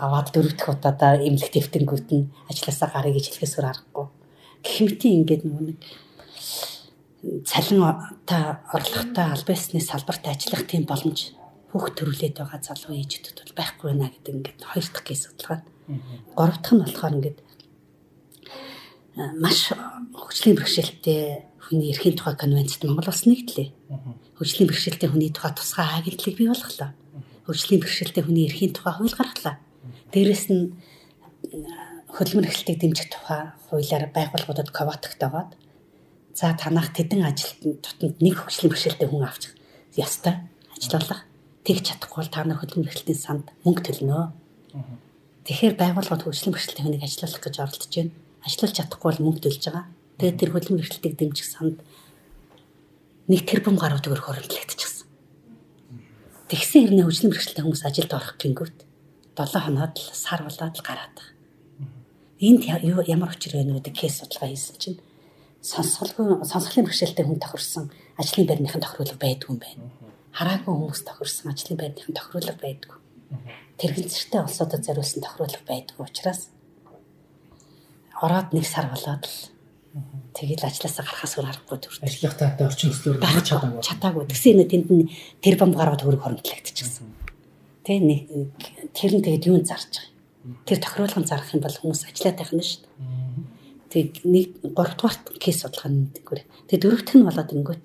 [0.00, 4.06] аваад дөрөв дахь удаадаа эмнэлэг дэвтэнгүүд нь ажилласаа гарыг гэж хэлэхээсээр аргагүй.
[4.64, 5.80] Кемтийн ингээд нөгөө нэг
[7.44, 7.80] цалин
[8.24, 11.36] та орлоготой албасны салбарт ажиллах тийм боломж
[11.70, 15.60] хүүхд төрүүлээд байгаа залуу ээжүүдэд бол байхгүй байна гэдэг ингээд хоёр дахь кейс судалгаа.
[16.36, 17.38] Гурав дахь нь болохоор ингээд
[19.42, 19.72] маш
[20.16, 21.22] хөгжлийн бэрхшээлтэй
[21.60, 23.68] хүний эрхийн тухай конвенцэд Монгол улс нэгдлээ.
[24.38, 26.90] Хөгжлийн бэрхшээлтэй хүний тухай тусгай агентлаг бий болголоо.
[27.44, 29.56] Хөгжлийн бэрхшээлтэй хүний эрхийн тухай хууль гаргалаа.
[30.12, 30.76] Дээрэс нь
[32.08, 35.50] хөдөлмөр эрхлэлтийг дэмжих тухай хуулиар байгууллагуудад квотагтайгаад
[36.36, 39.52] за танах тэдэн ажилтнууд тутамд нэг хөгжлийн бэрхшээлтэй хүн авчих
[39.96, 41.24] ёстой ажиллах
[41.64, 44.32] тэгж чадахгүй бол та нар хөдөлмөр эрхлэлтийн санд мөнгө төлнө.
[45.42, 48.14] Тэгэхээр байгууллагууд хөгжлийн бэрхшээлтэй хүнийг ажиллуулах гэж оролдож байна.
[48.46, 49.84] Ажиллуулж чадахгүй бол мөнгө төлж байгаа.
[50.18, 51.78] Тэгээд тэр хөдөлмөр эрхлэлтийг дэмжих санд
[53.26, 55.06] нэг тэрбум гаруй төгрөг хөрөнгөлөгдчихсэн.
[56.50, 58.78] Тэгсэн хэрнээ хөгжлийн бэрхшээлтэй хүмүүс ажилд орох гингүүт
[59.34, 61.30] 7 хоноод л сар болоод л гараад байгаа.
[62.42, 62.62] Энд
[63.10, 64.98] ямар учир байна гэдэг кейс судалгаа хийсэн чинь
[65.62, 69.86] сонсголгүй сонсголын бэрхшээлтэй хүн тохирсон ажлын байрныхын тохируулга байдгүй юм байна
[70.32, 72.96] хараагүй хүмүүс тохирсон ажлын байрныхын тохируулга байдгүй.
[73.80, 76.52] Тэрэгцэртэй улсуудад зориулсан тохируулга байдгүй учраас
[78.22, 79.36] ороод нэг сар болоод л
[80.32, 82.06] тэгэл ажилласаа гарахаас өөр аргагүй төрдөг.
[82.06, 83.82] Ажиллах таатай орчин нөхцөлөөр гарч чадаагүй.
[83.84, 84.24] Чадаагүй.
[84.30, 85.04] Тэгсэн нэг тэнд нь
[85.44, 87.06] тэр бам гарууд хөрөг хөрөнгөлөгдчихсэн.
[87.84, 88.22] Тэ нэг
[88.96, 90.64] тэр нь тэгээд юунд зарж байгаа.
[90.64, 92.92] Тэр тохируулгын зарах юм бол хүмүүс ажиллаад байх нь шүү дээ.
[93.92, 96.40] Тэг нэг 3 дугаарт кейс судалгаа нэгдэггүй.
[96.72, 97.84] Тэг дөрөвт нь болоод ингүүт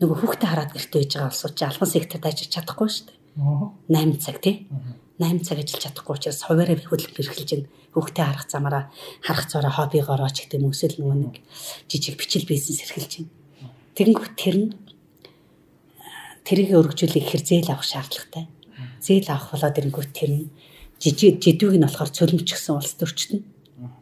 [0.00, 3.18] нөгөө хүүхдээ хараад гэртээ байж байгаа улсууд чи албан секторт ажиллаж чадахгүй шүү дээ.
[3.36, 4.66] 8 цаг тий.
[5.20, 8.84] 8 цаг ажиллаж чадахгүй учраас хуваараа хөдөлгөөн эрхэлж ин хүүхдээ харах замаараа
[9.24, 11.34] харах цаараа хоббигоороо ч гэдэг юм өсөл нөгөө нэг
[11.88, 13.28] жижиг бичил бизнес эрхэлж ин.
[13.96, 14.68] Тэгэнгүүт тэр нь
[16.44, 18.44] тэрийг өргөжүүлэх хэр зээл авах шаардлагатай.
[19.00, 20.52] Зээл авах болоод ирэнгүүт тэр нь
[21.00, 23.40] жижиг жидүүг нь болохоор цөлмчгсөн улс төрчтөн.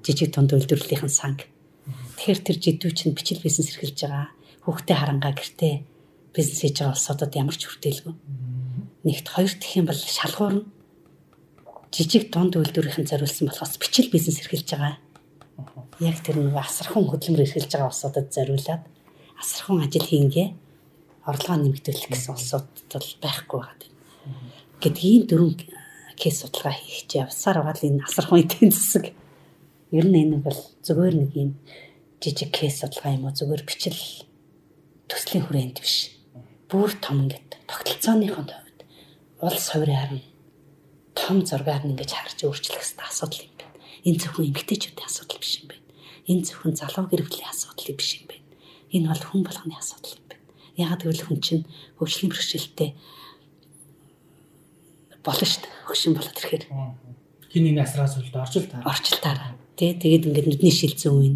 [0.03, 1.47] Жижиг тунд үйлдвэрлэлийн санг.
[2.19, 4.27] Тэгэхээр тэр жидүү чинь бичил бизнес эрхэлж байгаа
[4.67, 5.75] хүүхдээ харангаа гэртээ
[6.35, 8.15] бизнес хийж байгаа улсуудад ямар ч хүртээлгүй.
[9.05, 10.65] Нэгт хоёр дэх юм бол шалгуур нь
[11.93, 14.97] жижиг дунд үйлдвэрийн зориулсан болохоос бичил бизнес эрхэлж байгаа.
[16.01, 18.83] Яг тэр нэг асархан хөдөлмөр эрхэлж байгаа улсуудад зориулаад
[19.39, 20.49] асархан ажил хийнгээ
[21.29, 23.93] орлогоо нэмэгдүүлэх гэсэн улсуудад бол байхгүй байгаа.
[24.83, 25.55] Гэт ийм дөрвөн
[26.17, 29.05] кейс судалгаа хийх чи явсаар байгаа л энэ асархан эдийн засаг
[29.93, 31.51] ер нь энэ бол зүгээр нэг юм
[32.25, 34.01] жижиг кейс судалгаа юм уу зүгээр бичил
[35.07, 36.11] төслийн хүрээнд биш.
[36.73, 38.64] Бүр том ингээд тогтолцооныхон
[39.45, 40.23] улс хувирын харна
[41.15, 43.77] том зургаар нь ингэж харж өөрчлөх хэрэгтэй асуудал юм байна.
[44.09, 45.87] Энэ зөвхөн эмгтээчүүдийн асуудал биш юм байна.
[46.31, 48.49] Энэ зөвхөн залуу гэр бүлийн асуудал биш юм байна.
[48.95, 50.45] Энэ бол хүн болгоны асуудал юм байна.
[50.75, 51.65] Ягаад гэвэл хүн чинь
[51.99, 52.91] хөгжлийн бэрхшээлтэй
[55.23, 55.73] болно шүү дээ.
[55.87, 56.65] Хөгшин болоод ирэхээр
[57.55, 58.83] Хин нэг асраас үлд орчил таа.
[58.83, 61.35] орчлтаараа тий тэгээд ингээд нүдний шилцэн үн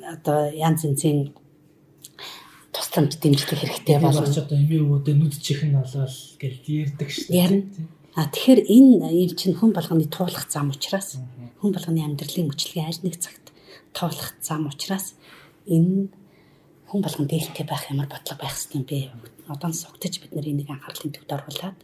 [0.00, 1.36] одоо янз янзын
[2.80, 4.24] тусламж дэмжлэг хэрэгтэй болно.
[4.24, 7.28] болж одоо эми өвөдөө нүд чихэн болол гэж ярьдаг шүү.
[7.28, 7.68] Ярина.
[8.16, 11.20] А тэгэхээр энэ юм чинь хүн болгоны туулах зам учраас
[11.60, 13.52] хүн болгоны амьдралын мөчлөгийн аль нэг цагт
[13.92, 15.14] тоолох зам учраас
[15.68, 16.08] энэ
[16.88, 19.12] хүн болгон дээлтэй байх ямар бодлого байх ёстой юм бэ?
[19.46, 21.78] Одоо сугтаж бид нар энийг анхаарлын төвд оруулаад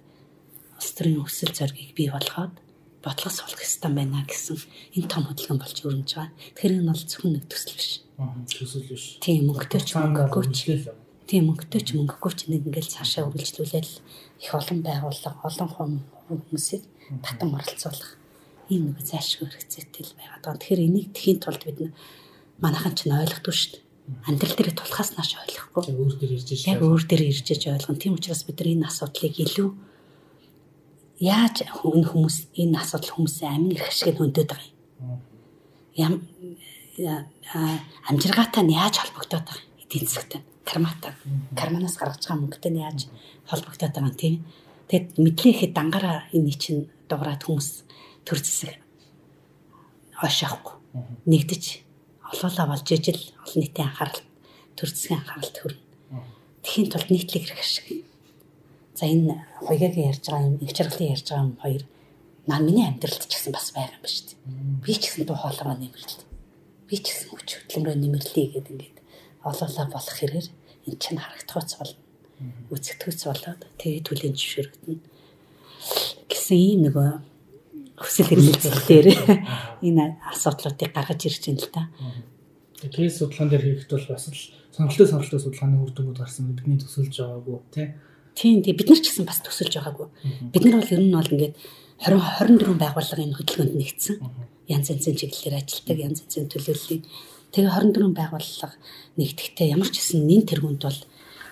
[0.80, 2.54] улс төрийн өсөл зоригийг бий болгоод
[3.04, 4.58] бодлого суулгах ёстой байна гэсэн
[4.98, 6.34] энэ том хөдөлгөөн болж өрнөж байгаа.
[6.58, 7.90] Тэгэхээр энэ бол зөвхөн нэг төсөл биш.
[8.16, 9.18] Төсөл биш.
[9.20, 10.94] Тийм мөнгөтэй ч мөнгөгүй ч мөнгөгүй.
[11.28, 13.92] Тийм мөнгөтэй ч мөнгөгүй ч нэг ингээл цаашаа үргэлжлүүлээл
[14.40, 16.82] их олон байгууллага, олон хүмүүсийг
[17.20, 18.16] татан оролцуулах
[18.72, 20.56] ийм нэг зайлшгүй хэрэгцээтэй л байгаа.
[20.56, 21.92] Тэгэхээр энийг тхийн тулд бид
[22.56, 23.84] манайхан ч ойлгохгүй шүү дээ.
[24.26, 25.82] Амьдрал дээр тулахаас нааш ойлгохгүй.
[25.92, 28.00] Яг өөр дээр ирж Яг өөр дээр ирж иж ойлгоно.
[28.00, 29.68] Тийм учраас бид нар энэ асуудлыг илүү
[31.20, 35.20] яаж хүн хүмүүс энэ асуудал хүмүүсийн амин эрх ашиг хөндөд байгаа юм.
[35.96, 36.14] Ям
[36.96, 39.60] амжиргаатай нь яаж холбогдоод байгаа?
[39.84, 40.40] Эдийн засгтай.
[40.64, 41.12] Карматай.
[41.54, 43.00] Карманаас гаргаж байгаа мөнгөтэй нь яаж
[43.46, 44.34] холбогдоод байгаа юм тийм.
[44.88, 47.84] Тэгэд мэдлээ ихэд дангаараа энэ чинь дуурайд хүмүүс
[48.24, 48.80] төр зэсэг
[50.24, 50.74] ойшоохгүй.
[51.28, 51.64] Нэгдэж
[52.32, 54.20] олоолаа болж ижил олон нийтийн анхаарал
[54.76, 55.82] төр зэсгийн анхаарал төрнө.
[56.64, 57.86] Тэхийн тулд нийтлэг хэрэг шиг.
[58.96, 61.82] За энэ хоёгагийн ярьж байгаа юм, их чаргалын ярьж байгаа юм хоёр
[62.46, 64.38] наа миний амьдралд ч гэсэн бас байгаа юм ба шүү дээ.
[64.82, 66.25] Би ч гэсэн дуу хоолойгоо нэмэрлээ.
[66.86, 68.98] Би ч гэсэн хүч хөдөлмөрөө нэмэрлэе гэдэг ингээд
[69.42, 70.46] олоолаа болох хэрээр
[70.86, 72.00] эн чинь харагдахуйц болно.
[72.70, 74.98] Үзэгдэхүйц болоод тэгээ түлийн зөвшөөрөгдөн
[76.30, 77.08] гэсэн ийм нөгөө
[77.96, 79.06] хүсэл эрмэлзэлээр
[79.88, 81.82] энэ асуудлуудыг гаргаж ирж байна л да.
[82.92, 84.42] Кейс судалгаан дээр хийхэд бол бас л
[84.76, 87.86] сонирхолтой сонирхолтой судалгааны үр дүнгууд гарсан бидний төсөлж байгаагүй тий.
[88.36, 90.08] Тийм тийм бид нар ч гэсэн бас төсөлж байгаагүй.
[90.52, 91.54] Бид нар бол ер нь бол ингээд
[92.04, 92.20] 20
[92.60, 94.16] 24 байгууллага энэ хөдөлгөөнд нэгдсэн.
[94.66, 97.02] Янз янзын чиглэлээр ажилтдаг, янз янзын төлөөллийн.
[97.54, 98.74] Тэгээ 24 байгууллага
[99.16, 101.00] нэгдэхдээ ямар ч гэсэн нэн тэргуунд бол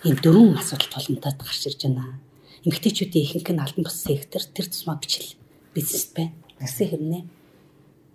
[0.05, 2.19] ийм дөрвөн асуудал тулантад гарч ирж байна.
[2.67, 5.39] Эмэгтэйчүүдийн ихэнх нь албан бус сектор тэр тусмаа бичил
[5.73, 6.35] бизнест байна.
[6.59, 7.23] Гэсэн хэрнээ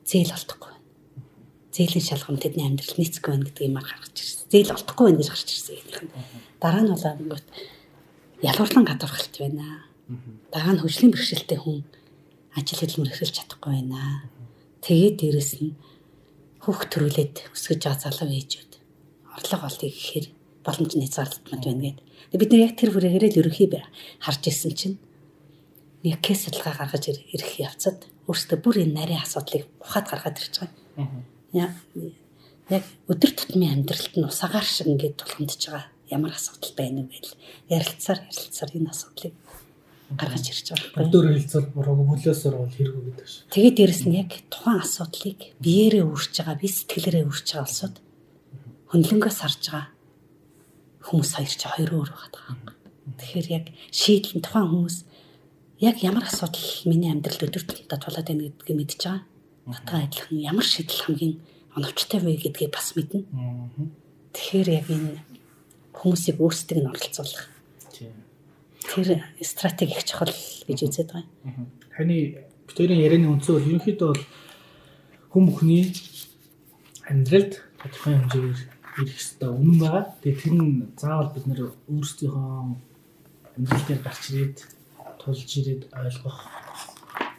[0.06, 0.86] зээл олдохгүй байна.
[1.74, 4.46] Зээлийн шалгам тэдний амьдрал нийцэхгүй байна гэдэг юмар гаргаж ирсэн.
[4.52, 6.08] Зээл олдохгүй байна гэж гарч ирсэн юм.
[6.62, 7.48] Дараа нь бол ангууд
[8.42, 9.66] ялуурлан гадуурхалт байна.
[10.54, 11.86] Дараа нь хөгжлийн бэрхшээлтэй хүн
[12.58, 14.30] ажил хөдөлмөр эрхэлж чадахгүй байна.
[14.84, 15.76] Тэгээд дээрэс нь
[16.63, 18.72] хүүхд төрүүлээд өсгөж байгаа залуу ээжүүд
[19.36, 20.26] орлого олъё гэхээр
[20.65, 22.06] боломж нэзаарлалтмад байна гэдэг.
[22.32, 23.88] Тэгээд бид нэр яг тэр хүрээгээр л ерөнхий бай-
[24.24, 24.98] харж исэн чинь
[26.04, 30.56] нэг кейс судалгаа гаргаж ир- ирэх явцад өөртөө бүр энэ нарийн асуудлыг ухаад гаргаад ирж
[30.63, 30.76] байгаа.
[31.54, 31.72] Яг
[32.70, 37.34] яг өдөр тутмын амьдралд нь усагаар шиг ингээд тулгамдж байгаа ямар асуудал байна вэ гэл
[37.68, 39.34] ярилцаар ярилцаар энэ асуудлыг
[40.17, 41.06] гаргаж ирж байгаа.
[41.06, 43.45] Өдөр хэлцэл бурууг мөлөөсөр бол хэрэггүй гэдэг ш.
[43.54, 47.95] Тэгээд дээрэс нь яг тухайн асуудлыг биеэрээ үрж байгаа, би сэтгэлээрээ үрж байгаа улсууд
[48.89, 49.86] хөндлөнгөөс харж байгаа
[51.06, 52.58] хүмүүс хоёр ч хоёр өөр байгаа.
[53.17, 54.98] Тэгэхээр яг шийдэл нь тухайн хүмүүс
[55.82, 59.24] яг ямар асуудал миний амьдралд өдөр тутмдаа тулаад байна гэдгийг мэдж байгаа.
[59.69, 61.34] Батгай адилхан ямар шийдэл хамгийн
[61.78, 63.26] оновчтой вэ гэдгийг бас мэднэ.
[64.34, 65.22] Тэгэхээр яг энэ
[65.93, 67.45] хүмүүсийг өөрсдөг нь оролцуулах.
[68.84, 70.32] Тэр стратеги их чухал
[70.68, 71.68] гэж үзээд байгаа юм.
[71.92, 72.38] Хани
[72.68, 74.24] битэрийн ярианы үндсээ бол ерөнхийдөө бол
[75.30, 75.84] хүм бүхний
[77.10, 78.60] амьдралд тодорхой хэмжээгээр
[79.02, 80.04] ирэх ёстой үнэн байгаа.
[80.22, 82.48] Тэгээ тэр нь заавал бид нэр өөрсдийнхөө
[83.58, 84.58] амьдрал дээр гарч ирээд
[85.20, 86.39] тулж ирээд ойлгох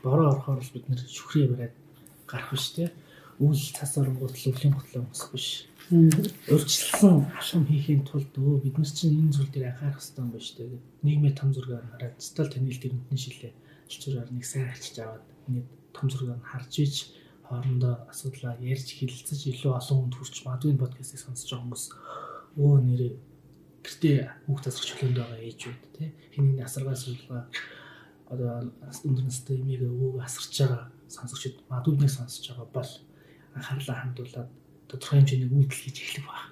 [0.03, 1.75] бороо орохоор л бид нэр шүхрээ бариад
[2.27, 2.93] гарах биш те.
[3.41, 5.70] Үйл цас оронгууд л өвлийн ботлоо өмсөх биш.
[5.91, 10.47] Өөрчлөлсөн алхам хийхийн тулд өө бид нар чинь энэ зүйл дээр анхаарах хэрэгтэй юм байна
[10.47, 10.79] шүү дээ.
[11.03, 13.53] Нийгмийн том зургаар хараад цэцэл танил тэрнтний шилээ
[13.91, 16.97] алчуураар нэг сайн арчиж аваад нэг том зургаар нь харж ич
[17.43, 21.85] хоорондоо асуудлаа ярьж хэлэлцэж илүү олон хүнд хүрч магадгүй подкастыг сонсож байгаа хүмүүс
[22.63, 23.13] өө нэрээ
[23.83, 27.43] гэртээ хүүхд тасрах чөлөөнд байгаа ээжүүд тий хэний асаргаа суулгаа
[28.31, 28.51] одоо
[29.09, 32.91] өндөр настай эмийг өвөөгөө асарч байгаа сонсогчд магадгүй нэг сонсож байгаа бол
[33.59, 34.51] анхаарлаа хандуулаад
[34.91, 36.43] тодорхой хэмжээний үйлдэл хийж эхлэх баг.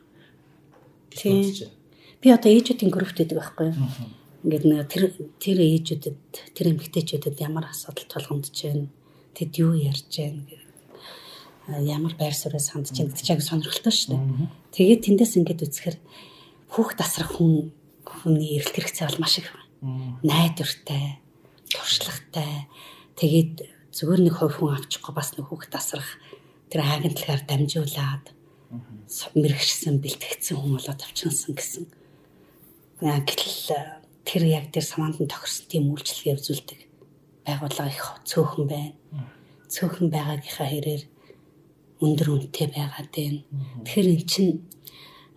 [1.11, 1.43] Тийм.
[2.23, 3.91] Би одоо ээжүүдийн группт байдаг байхгүй юу?
[4.47, 5.03] Ингээд нэг тэр
[5.43, 6.17] тэр ээжүүдэд
[6.55, 8.87] тэр эмэгтэйчүүдэд ямар асуудал тулгамдж байна?
[9.35, 10.69] Тэд юу ярьж байна гэх
[11.69, 14.49] ямар байр суурьас хандж байна гэдэг чинь сонирхолтой шүү дээ.
[14.73, 15.97] Тэгээд тэндээс ингээд үзэхэр
[16.73, 17.77] хүүхд тасрах хүн
[18.09, 20.17] хүний эрэлт хэрэгцээ бол маш их байна.
[20.25, 21.21] Найдвартай,
[21.69, 22.73] туршлагатай.
[23.21, 26.09] Тэгээд зүгээр нэг хувь хүн авчихгүй бас нэг хүүхд тасрах
[26.71, 28.25] тэр агентлагаар дамжуулаад
[29.35, 31.85] мэрэгшсэн бэлтгэгдсэн хүн болоод авчирсан гэсэн
[32.99, 36.81] Гэтэл э, тэр яг тэр самаанд нь тохирсон тийм үйлчлэгээ үзүүлдэг
[37.47, 38.99] байгууллага их цөөхөн байна.
[39.71, 41.03] Цөөхөн байгаагийнхаа хэрээр
[42.03, 43.41] өндөр үнэтэй байгаад байна.
[43.87, 44.67] Тэгэхээр эн чинь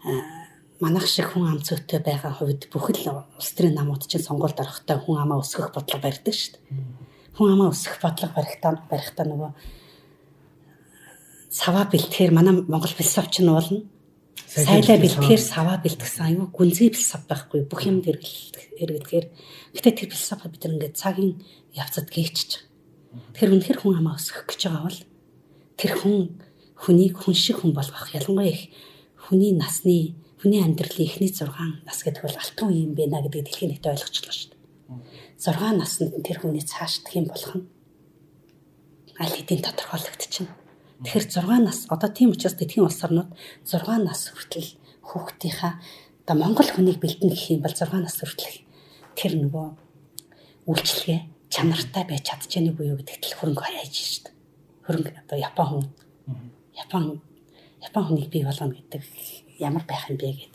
[0.01, 0.49] аа,
[0.81, 5.21] манайх шиг хүн ам зүйтэй байгаа хувьд бүхэл улс төрийн намууд чинь сонгуульд орохдоо хүн
[5.21, 7.37] амаа өсгөх бодлого барьдаг шүү дээ.
[7.37, 9.51] Хүн амаа өсгөх бодлого барихтаа барихтаа нөгөө
[11.51, 13.83] саваа бэлтгэхээр манай Монгол философч нь болно.
[14.47, 19.27] Сайлаа бэлтгэхээр саваа бэлтгэсэн аюу гүнзгий философи байхгүй бүх юм хэрэглэхээр
[19.75, 21.43] гэтээ тэр философи бид нар ингээд цагийн
[21.75, 22.63] явцад гээчж.
[23.35, 24.99] Тэгэхээр үнэхэр хүн амаа өсгөх гэж байгаа бол
[25.75, 26.19] тэр хүн
[26.79, 28.71] хүнийг хүн шиг хүн болгох ялангуяа их
[29.19, 33.71] хүний насны хүний амьдралын эхний 6 нас гэдэг бол алтан үе юм байна гэдгийг дэлхийн
[33.75, 34.59] нийт ойлгочлоо шүү дээ.
[35.35, 37.67] 6 наснд тэр хүний цаашдах юм болох нь
[39.19, 40.60] аль хэдийн тодорхойлогдчихно.
[41.01, 43.29] Тэгэхээр 6 нас одоо тийм учраас тэдгийн улс орнууд
[43.65, 44.69] 6 нас хүртэл
[45.01, 45.81] хүүхдийнхаа
[46.21, 48.61] одоо Монгол хүнийг бэлдэн гэх юм бол 6 нас хүртэл
[49.17, 49.67] тэр нөгөө
[50.69, 54.35] үйлчлэгээ чанартай байж чадчихэв буюу гэдэгт л хөрөнгө хаяаж шүү дээ.
[54.85, 55.85] Хөрөнгө одоо Япон хүн
[56.77, 57.03] Япон
[57.81, 59.03] Япон хүнийг бий болгоно гэдэг
[59.59, 60.53] ямар байх юм бэ гэд.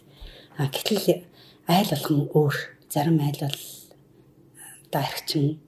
[0.56, 1.26] А гэтэл
[1.66, 2.54] айл болгон өөр
[2.88, 3.60] зарим айл бол
[4.86, 5.60] одоо архичин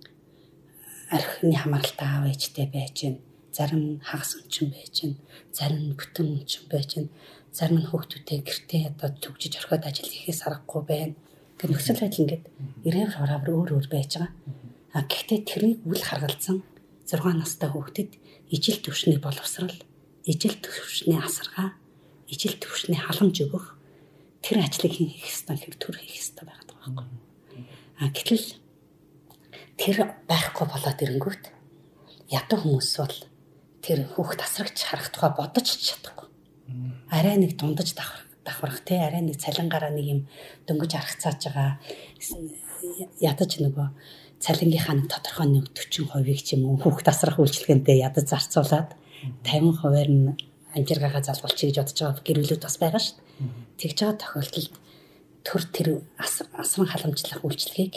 [1.11, 3.17] архины хамааралтай аав ээжтэй байж гэн
[3.59, 5.15] зарим нь хагас өнчин байж гэн,
[5.51, 7.09] зарим нь бүтэн өнчин байж гэн,
[7.51, 11.15] зарим нь хүүхдүүдээ гэртээ одоо төгжиж орхиод ажил хийхээс аргагүй байна.
[11.59, 12.45] Гэх нөхцөл байдал ингээд
[12.87, 14.31] ирээр хураавар өөр өөр байж байгаа.
[14.95, 16.63] А гэхдээ тэрийг үл харгалзан
[17.11, 18.11] 6 настай хүүхдэд
[18.55, 19.75] ижил төвшний боловсрал,
[20.23, 21.75] ижил төвшний асаргаа,
[22.31, 23.75] ижил төвшний халамж өгөх
[24.39, 27.65] тэр ажлыг хийх ёстой хэр төр хийх ёстой байгаад байгаа байхгүй.
[27.99, 28.47] А гэтэл
[29.83, 29.97] тэр
[30.31, 31.45] байхгүй болоод ирэнгүүт
[32.31, 33.17] ядуу хүмүүс бол
[33.89, 36.29] тэр хүүхд тасрагч харах тухай бодож чадахгүй.
[37.09, 40.21] Арай нэг дундаж давхар давхарх те арай нэг цалингаараа нэг юм
[40.69, 41.81] дөнгөж аргацааж байгаа
[43.25, 43.89] ядаж нөгөө
[44.45, 48.93] цалингийнхаа нэг тодорхой нэг 40%-ийг ч юм уу хүүхд тасрах үйлчлэгэндээ ядаж зарцуулаад
[49.43, 50.37] 50%-аар нь
[50.77, 53.25] амжиргаагаа залгуулчих гэж бодож байгаа гэрүүлүүд бас байгаа шүү дээ.
[53.81, 54.75] Тэгж байгаа тохиолдолд
[55.49, 55.89] төр тэр
[56.21, 57.95] асран халамжлах үйлчлэгийг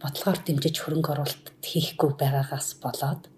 [0.00, 3.28] бодлогоор дэмжиж хөрөнгө оруулалт хийхгүй байгаагаас болоод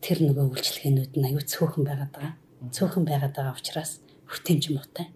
[0.00, 2.34] тэр нөгөө үйлчлэгээнүүд нь аюу цөөхөн байгаад байгаа.
[2.72, 5.06] Цөөхөн байгаад байгаа учраас хүртээмж муутай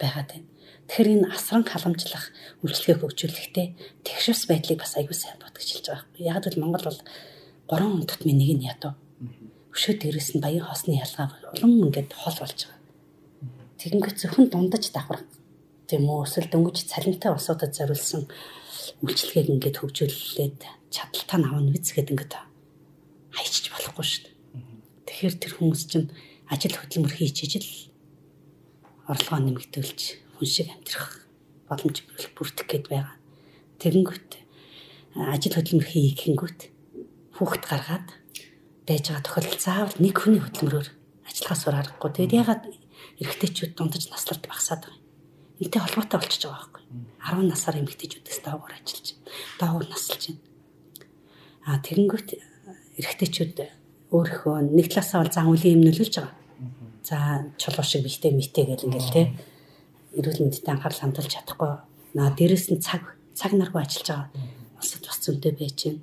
[0.00, 0.48] байгаад байна.
[0.88, 2.24] Тэгэхээр энэ асран халамжлах
[2.64, 3.66] үйлчлэгээ хөгжүүлэхдээ
[4.04, 6.26] тэгшвс байдлыг бас аюу сайн бодгож хэлж байгаа юм.
[6.32, 7.00] Яг л Монгол бол
[7.68, 8.96] гурван тутмын нэг нь ядуу.
[9.72, 12.80] Өшөө дээрээс нь баян хоосны ялгаа улам ингээд хол болж байгаа.
[13.80, 15.24] Тэгэнгүүт зөвхөн дундаж давхар
[15.88, 18.28] тийм үү эсвэл дөнгөж цалинтай улсуудад зориулсан
[19.04, 20.60] үйлчлэгээг ингээд хөгжүүлээд
[20.92, 22.51] чадaltaа навна биз гэдэг ингээд
[23.32, 24.34] хайчиж болохгүй шүү дээ.
[25.08, 26.08] Тэгэхээр тэр хүмүүс чинь
[26.52, 27.68] ажил хөдөлмөр хийж ижил
[29.08, 30.00] орлогоо нэмэгдүүлж
[30.38, 31.26] хүн шиг амьдрах
[31.68, 31.96] боломж
[32.36, 33.16] бүрдэх гээд байгаа.
[33.80, 34.30] Тэгэнгүүт
[35.16, 36.60] ажил хөдөлмөр хий гэхэнгүүт
[37.36, 38.08] хүүхд гаргаад
[38.86, 40.88] байж байгаа тохиолдол заавал нэг хүний хөдөлмөрөөр
[41.26, 42.10] ажиллахаас өөр аргагүй.
[42.12, 42.62] Тэгээд ягаад
[43.20, 45.02] эрэгтэйчүүд дундаж наслалт багасаад байгаа юм.
[45.62, 46.82] Энтэй холбоотой болчихж байгаа байхгүй.
[47.22, 49.06] 10 насаар эмэгтэйчүүдээс доогуур ажиллаж.
[49.60, 50.42] Доогуур насалж байна.
[51.62, 52.28] Аа тэгэнгүүт
[52.98, 53.56] эрэгтэйчүүд
[54.12, 56.36] өөрийнхөө нэг талаасаа бол зан үлийн юм нөлөөлж байгаа.
[57.02, 57.16] За
[57.56, 59.22] чулуу шиг бихтэй митэ гэл ингээл те
[60.18, 61.72] эрүүл мэндэд анхаарал хандуулж чадахгүй.
[62.12, 64.28] Наа дээрэс нь цаг цаг наргүй ажиллаж байгаа.
[64.76, 65.98] Улсад бас зүйтэй байж гэн.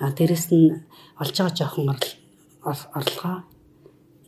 [0.00, 0.84] А дээрэс нь
[1.16, 1.88] олж байгаа жоохон
[2.68, 3.36] орлогоо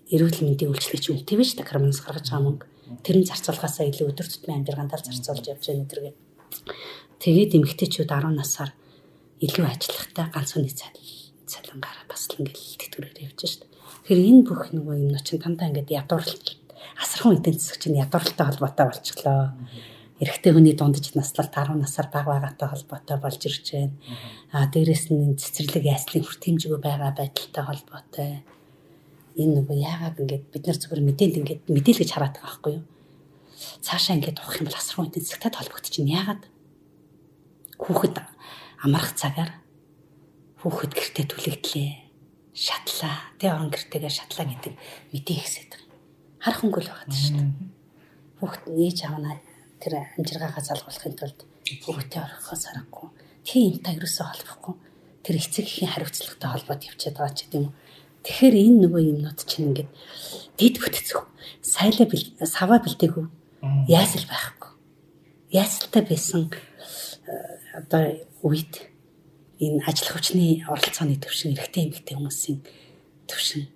[0.08, 2.66] эрүүл мэндийн үйлчлэгч үнэтэй биш та карманс гаргаж байгаа мөнгө.
[3.04, 6.14] Тэр нь зарцуулахаасаа илүү өдөр тутмын амьдралдаа зарцуулж явж байгаа нэтэргээ.
[7.20, 8.72] Тэгээд эмэгтэйчүүд 10 насаар
[9.44, 11.01] илүү ажиллахтай ганц хүний цалин
[11.52, 13.62] цалингаараа бас л ингээл тэтгэрээр явж шít.
[14.08, 16.46] Тэгэхээр энэ бүх нөгөө юм чинь дандаа ингээд ядуурлалт
[16.96, 19.52] асархан эдийн засаг чинь ядуурлалтай холбоотой болчихлоо.
[20.22, 23.94] Эрэгтэй хүний дундаж наслалт 10 насаар бага байгаатай холбоотой болж ирж байна.
[24.54, 28.30] Аа дээрэс нь цэцэрлэг яслын хүртээмжгүй байгаа байдалтай холбоотой.
[29.34, 32.84] Энэ нөгөө яагаад ингээд бид нар зүгээр мэдээлэл ингээд мэдээлгэж хараад байгаа байхгүй юу?
[33.82, 36.42] Цаашаа ингээд ухах юм бол асархан эдийн засагтай холбогдчих чинь яагаад?
[37.82, 38.16] Хүүхэд
[38.84, 39.61] амрах цагаар
[40.62, 41.90] хүүхэд гэртээ түлэгдлээ.
[42.54, 43.34] Шатлаа.
[43.42, 44.74] Тэ орон гэртээгээ шатлаа гэдэг
[45.10, 45.98] мэдээ ихсээд байгаа.
[46.38, 47.50] Харах хөнгө л байгаа шүү дээ.
[48.38, 49.30] Хүүхэд ээж авна
[49.82, 53.08] тэр амжиргаагаа залгуулахын тулд хүүхдээ орохоос аргагүй.
[53.42, 54.74] Тийм та ерөөсөө холбохгүй.
[55.26, 57.66] Тэр эцэг эхийн хариуцлагатай холбоод явчихад байгаа ч гэдэм.
[58.22, 59.90] Тэгэхээр энэ нөгөө юмнууд чинь ингээд
[60.54, 61.26] дид бүтцэх.
[61.58, 62.06] Сайлаа
[62.46, 63.26] саваа бэлдээгүй.
[63.90, 64.70] Яасал байхгүй.
[65.50, 66.54] Яасалтай байсан
[67.26, 67.34] э,
[67.74, 68.91] одоо үед
[69.62, 72.58] энэ ажил хүчний оролцооны төвшин эрэгтэй эмэгтэй хүмүүсийн
[73.30, 73.70] төвшин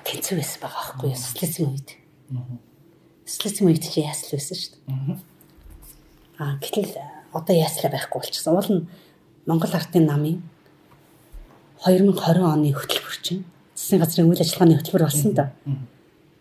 [0.00, 1.20] тэнцүү байсан байгаа байхгүй юу?
[1.20, 1.90] Социализм үед.
[3.28, 5.20] Социализм үед чи яасл байсан шүү дээ.
[6.40, 6.96] А гэтэл
[7.36, 8.56] одоо яаслаа байхгүй болчихсон.
[8.56, 8.88] Уул нь
[9.44, 10.40] Монгол ардын намын
[11.84, 13.44] 2020 оны хөтөлбөр чинь
[13.76, 15.52] засгийн газрын үйл ажиллагааны хөтөлбөр болсон да.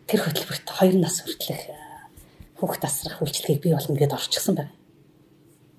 [0.07, 1.67] Тэр хөтөлбөрт 2 нас хүртэлх
[2.59, 4.73] хүүхд тасрах үйлчлэгийг бий болно гэдээ орчихсон байна.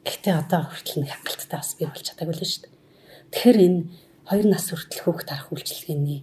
[0.05, 2.80] Гэхдээ одоо хүртэл нэг хангалттай бас бий болж чадаагүй л шүү дээ.
[3.31, 3.81] Тэгэхээр энэ
[4.31, 6.21] 2 нас хүртэл хүүхд тарах үйлчлэгээний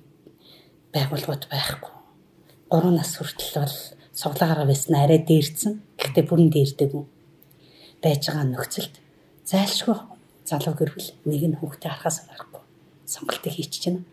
[0.91, 1.93] байгууллагууд байхгүй.
[2.71, 3.75] 3 нас хүртэл бол
[4.15, 5.83] цуглаагаараа байсан арай дээрцэн.
[5.99, 7.03] Гэхдээ бүрэн дээрдэггүй
[8.01, 8.95] байж байгаа нөхцөлд
[9.49, 9.97] зайлшгүй
[10.45, 12.63] залуу гэрвэл нэг нь хүүхдээ харахаас аргагүй
[13.05, 14.03] сонголтыг хийчихэж байна.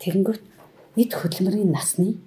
[0.00, 0.42] Тэгэнгүүт
[0.96, 2.20] нийт хөдөлмөрийн насны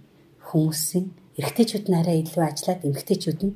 [0.52, 1.06] хүмүүсийн
[1.40, 3.56] эрэгтэйчүүд нь арай илүү ажиллаад эмэгтэйчүүд нь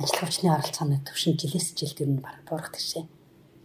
[0.00, 3.04] ажил хүчний оролцооны төвшин жилээс жилд ер нь баг буурах тийшээ.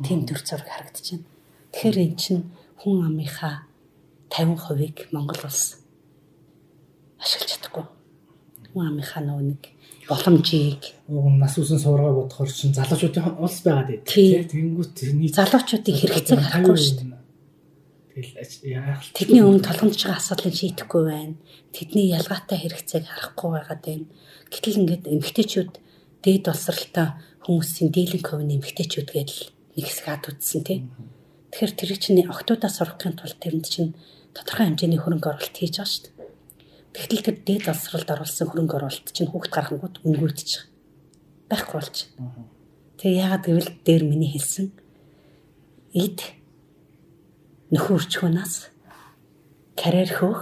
[0.06, 1.31] Тим төр зураг байна.
[1.72, 2.44] Тэгэхээр эн чинь
[2.80, 3.68] хүн амынхаа
[4.32, 5.82] 50%-ийг Монгол улс
[7.20, 7.86] ашиглаж чадахгүй.
[8.72, 9.72] Хүн амынхаа нэг
[10.12, 14.04] боломжийг нас үсэн суургаа бодохоор чинь залуучуудын улс байгаад байд.
[14.08, 17.20] Тэгэнгүүт нийт залуучуудын хэрэгцээг харахгүй шүү дээ.
[18.12, 19.16] Тэгэл яах вэ?
[19.16, 21.36] Тэдний өмнө толгомж байгаа асуудлыг шийдэхгүй байна.
[21.72, 24.08] Тэдний ялгаатай хэрэгцээг харахгүй байгаад байна.
[24.52, 25.72] Гэтэл ингээд эмгтээчүүд
[26.20, 27.08] дээд боловсралтай
[27.48, 29.42] хүмүүсийн дийлэнх хувийн эмгтээчүүд гэдэл
[29.80, 30.80] нэг хэсэг ад үтсэн тий.
[31.52, 33.92] Тэгэхээр тэр чинь октоудаа сурахын тулд тэрэнд чинь
[34.32, 36.22] тодорхой хэмжээний хөрөнгө оруулалт хийж байгаа шүү дээ.
[36.96, 40.50] Тэгтэл тэр дээд боловсралд оруулсан хөрөнгө оруулалт чинь хүүхд гаргангууд өнгөрдөж
[41.52, 41.98] байхгүй болж.
[43.00, 44.72] Тэгээ яагаад гэвэл дээр миний хэлсэн
[45.92, 46.20] эд
[47.76, 48.56] нөхөр өчхөнөөс
[49.76, 50.42] карьер хөөх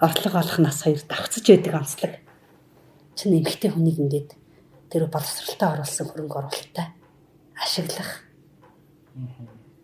[0.00, 2.12] орлого олох нас хоёр давцаж байдаг онцлог.
[3.16, 4.30] Чин эмгхтэй хүнийг ингээд
[4.88, 6.86] тэр боловсралтай оруулсан хөрөнгө оруулалттай
[7.60, 8.24] ашиглах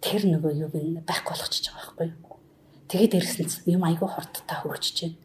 [0.06, 2.38] тэр нөгөө юуг нь байхгүй болгочихж байгаа байхгүй юу.
[2.86, 5.18] Тэгээд ирсэн юм айгүй хурдтай хөгжиж байна.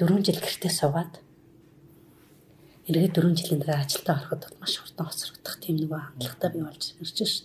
[0.00, 1.14] 4 жил гэртээ суугаад
[2.88, 7.18] эргээд 4 жилийн дараа ажилдаа ороход маш хурдан хоцрогдох тийм нөгөө хандлагатай бий болж ирж
[7.20, 7.44] шүү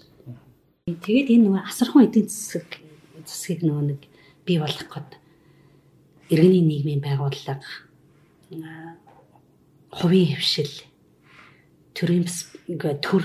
[0.87, 0.95] дээ.
[1.03, 2.67] Тэгээд энэ нөгөө асархан эдийн засаг
[3.27, 4.01] засгийг нөгөө нэг
[4.47, 5.11] бий болгох гээд
[6.31, 7.59] иргэний нийгмийн байгууллага
[9.91, 10.73] хувийн хөвшил
[11.95, 12.27] төрийн
[13.03, 13.23] төр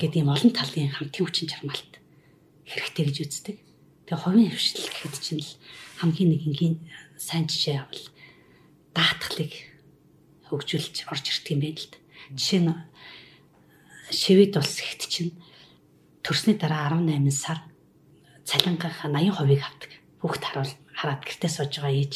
[0.00, 2.03] гэдэг юм олон талын хамтын хүчин чармаалт
[2.68, 3.56] хэрэгтэй гэж үздэг.
[4.08, 5.52] Тэгээ хувийн хөвшил гэхэд чинь л
[6.00, 6.76] хамгийн нэг энгийн
[7.16, 8.04] сайн жишээ авал
[8.96, 9.52] даатгалыг
[10.48, 11.98] хөгжүүлж орж ирдэг юм байна л да.
[12.36, 12.72] Жишээ нь
[14.12, 15.32] шивэд улс ихт чинь
[16.24, 17.60] төрсний дараа 18 сар
[18.44, 19.92] цалингийнхаа 80%-ыг авдаг.
[20.20, 22.14] Хүүхд харуул хараад гэртээ сууж байгаа ээж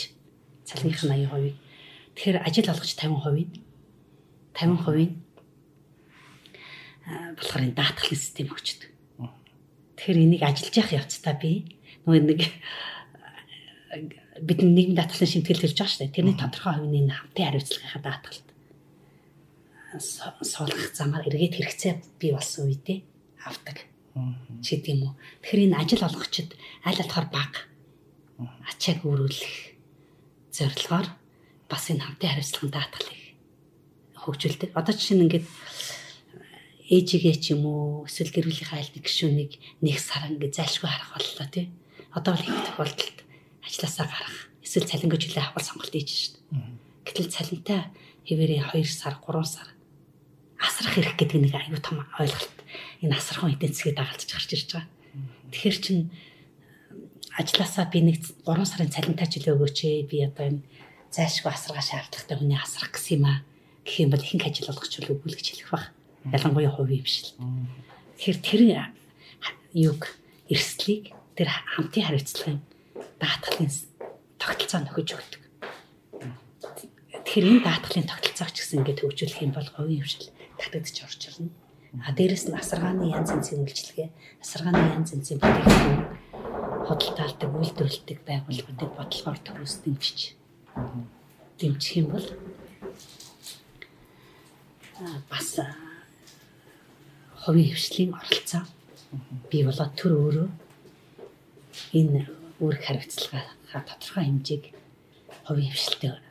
[0.68, 1.56] цалингийнхаа 80%-ыг.
[2.16, 3.50] Тэгэхээр ажил олгож 50%-ийг
[4.52, 5.12] 50%-ийг
[7.36, 8.97] болохоор энэ даатгалын систем өгчдөг.
[9.98, 11.66] Тэгэхээр энийг ажиллаж явах явцдаа би
[12.06, 12.40] нөгөө нэг
[14.46, 16.14] бид нийгэм даатгалын шимтгэл төлж байгаа шүү дээ.
[16.14, 18.46] Тэрний тодорхой хувийн хамтын хариуцлагынхаа даатгалд
[20.46, 22.98] суулгах замаар эргээд хэрэгцээ бий болсон үедээ
[23.42, 23.90] авдаг
[24.62, 25.14] ч гэдэг юм уу.
[25.42, 26.54] Тэгэхээр энэ ажил олгогчид
[26.86, 27.52] аль болохоор баг
[28.70, 29.54] ачааг өөрүүлэх
[30.54, 31.08] зорилгоор
[31.66, 33.18] бас энэ хамтын хариуцлагын даатгалыг
[34.22, 34.70] хөгжүүлдэг.
[34.78, 35.46] Одоо жишээ нь ингээд
[36.88, 39.52] ээжигээ ч юм уу эсвэл гэр бүлийнхаа аль нэг гишүүнийг
[39.84, 41.68] нэг сар ингээд зайлшгүй харах боллоо тий.
[42.16, 43.18] Одоо бол их тохиолдолд
[43.60, 46.34] ажилласаа гарах эсвэл цалингаа жилээ авах сонголт хийж шít.
[47.04, 47.92] Гэтэл цалинтай
[48.24, 49.68] хэвээрээ 2 сар 3 сар
[50.56, 52.56] асрах хэрэг гэдэг нэг аюу том ойлголт
[53.04, 54.88] энэ асархан эдийн засгийг дагалдаж гарч ирж байгаа.
[55.52, 55.98] Тэгэхээр чин
[57.36, 58.16] ажилласаа би нэг
[58.48, 60.08] 3 сарын цалинтай жилээ өгөөч ээ.
[60.08, 60.64] Би одоо энэ
[61.12, 63.38] зайлшгүй асаргаа шаардлагатай хүний асрах гэсэн юм аа.
[63.84, 65.84] Гэх юм бол ихэнх ажил олгоч үл гэж хэлэх баг.
[66.26, 67.34] Ялангуяа хувийн хвшил.
[68.18, 68.60] Тэгэхээр тэр
[69.74, 70.10] юг
[70.48, 72.60] эрсдлийг тэр хамтын хариуцлагын
[73.20, 73.70] даатгалын
[74.38, 75.42] тогтолцоо нөхөж өгдөг.
[77.28, 81.52] Тэгэхээр энэ даатгалын тогтолцоог ч гэсэн ингээд хөгжүүлэх юм бол хувийн хвшил татагдчих орж ирнэ.
[82.04, 84.08] А дээрэс нь асаргааны янз янзын үйлчлэгээ,
[84.44, 86.00] асаргааны янз янзын бүтээгдэхүүн
[86.84, 90.18] хөдөлтаалдаг, үйлдвэрлэдэг байгууллагуудыг бодлогоор төрөөс дэмжиж
[91.58, 92.26] дэмжих юм бол
[95.28, 95.48] бас
[97.42, 98.62] хувийн хвшлийн оролцоо
[99.50, 100.48] бий болоод төр өөрөө
[101.98, 102.20] энэ
[102.60, 104.64] үүрэг хариуцлагаа тодорхой хэмжээг
[105.46, 106.28] хувийн хвшилтэд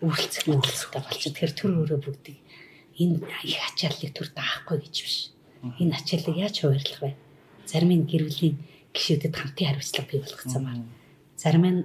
[0.00, 1.32] үйлчлэх үйлчлэлтэй болчих.
[1.32, 2.38] Тэгэхээр төр өөрөө бүгдийг
[3.00, 5.16] энэ их ачааллыг төр даахгүй гэж биш.
[5.80, 7.12] Энэ ачааллыг яаж хуваарлах вэ?
[7.68, 8.56] Зарим нь гэр бүлийн
[8.92, 10.80] гишүүдэд хамтын хариуцлага бий болгох замаар.
[11.36, 11.80] Зарим нь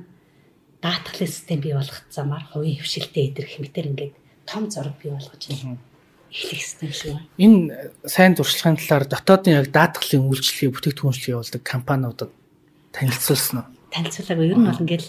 [0.83, 4.13] даатгалын систем бий болгох замаар хувийн хвшилтэд идэх хэмтэр ингээд
[4.47, 5.77] том зураг бий болгож байна.
[6.35, 7.15] Эхлэх систем шүү.
[7.39, 12.31] Энэ сайн зуршлагын талаар дотоодын яг даатгалын үйлчлэгийг бүтээгдэхүүнчлэг явуулдаг компаниудад
[12.91, 13.67] танилцуулсан уу?
[13.95, 14.51] Танилцуулаагүй.
[14.51, 15.05] Ер нь бол ингээд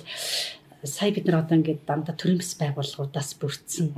[0.86, 3.90] сая бид нар одоо ингээд дандаа төрийн бас байгууллагуудаас бүрдсэн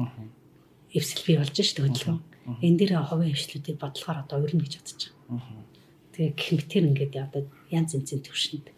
[0.96, 2.20] эвсэл бий болж шүү дээ хөдөлгөөн.
[2.64, 5.68] Энэ дээр хувийн хвшлүүдийг бодлохоор одоо өрнө гэж бодож байгаа.
[6.16, 8.72] Тэгээ гэх мэтэр ингээд одоо янз янзын төвшөнд.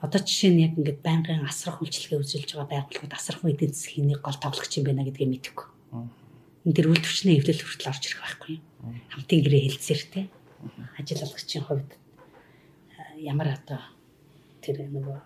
[0.00, 4.24] Одоо жишээ нь яг ингээд байнгын асрах үйлчлэгээ үзүүлж байгаа байгууллагууд асрах эдийн засгийн нэг
[4.24, 5.68] гол тоглогч юм байна гэдгийг мэдэхгүй.
[6.62, 8.56] Энд дэр үйл төвчний эвлэл хүртэл орж ирэх байхгүй?
[9.10, 10.20] Хамтын гэрээ хэлцээр те.
[10.98, 11.90] Ажил олгогчийн хувьд
[13.18, 13.82] ямар одоо
[14.62, 15.18] тэр нөгөө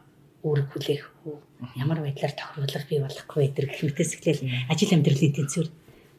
[0.45, 1.37] үүрэг хүлээх үү
[1.76, 5.68] ямар байдлаар тохируулах бий болохгүй эдэр гэх мэтээс эхлээл ажил амьдралын тэнцвэр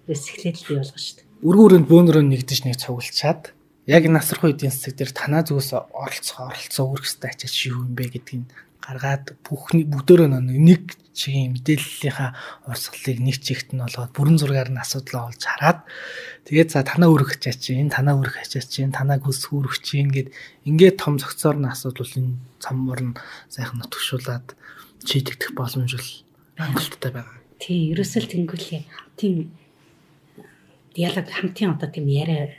[0.10, 1.26] эхлээд бий болгоо шүү дээ.
[1.46, 3.58] Өргөн өрөөнд бөөнөрөө нэгдэж нэг цугулчаад
[3.88, 8.52] яг насрах үеийн эсэг дээр танаа зүгээс оролцох оролцоо үргэстэй ачаач юу юм бэ гэдгийг
[8.84, 10.84] гаргаад бүхний бүгдөө нэг
[11.18, 12.32] чигийн мэдээллийнхаа
[12.70, 15.80] урсгалыг нэг чигт нь болгоод бүрэн зургаар нь асуудлаа олж хараад
[16.46, 20.30] тэгээд за танаа өрөх ачаач чинь танаа өрөх ачаач чинь танаа гүс хүрэх чинь гэд
[20.70, 23.18] ингээд том зохицоор нь асуудвал энэ цаммар нь
[23.50, 24.54] сайхан нутгшуулаад
[25.02, 26.10] шийдэгдэх боломж бол
[26.62, 27.38] хангалттай байгаа.
[27.58, 28.84] Тий, ерөөсөө тэнгүүлээ.
[29.18, 29.58] Тийм
[30.98, 32.54] диалог хамтын одоо тийм яриа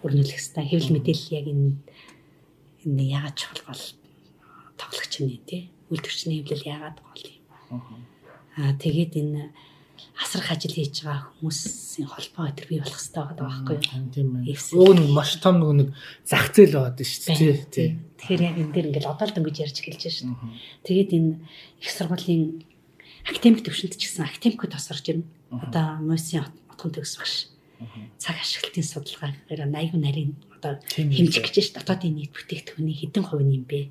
[0.00, 1.68] өрнүүлэх хэвээр хэвлэл мэдээлэл яг энэ
[2.88, 3.82] энэ яагаад чухал бол
[4.80, 7.41] тоглогч нь тий үйлдвэрчний хэвлэл яагаад гол юм
[8.58, 9.42] аа тэгээд энэ
[10.20, 14.12] асрах ажил хийж байгаа хүмүүсийн холбоо өдр бий болох хэрэгтэй байгаа байхгүй юу?
[14.12, 15.88] Тийм ээ уг нь маш том нэг
[16.26, 17.88] зах зээл байгаад шүү дээ тий
[18.22, 20.54] Тэгэхээр яг энэ дээр ингээл одоо л дөнгөж ярьж эхэлж байна шүү дээ.
[20.86, 21.30] Тэгээд энэ
[21.82, 22.44] их сургуулийн
[23.26, 25.26] академик төвшөнд ч гэсэн академикуд тосорж ирнэ.
[25.50, 27.50] Одоо мөсийн отгон төгс багш.
[28.22, 33.58] Цаг ашиглалтын судалгаагаар 80 нарийн одоо хэмжих гэж ш дотоодын нийт бүтээгдэхүүний хэдэн хувь нь
[33.58, 33.90] юм бэ?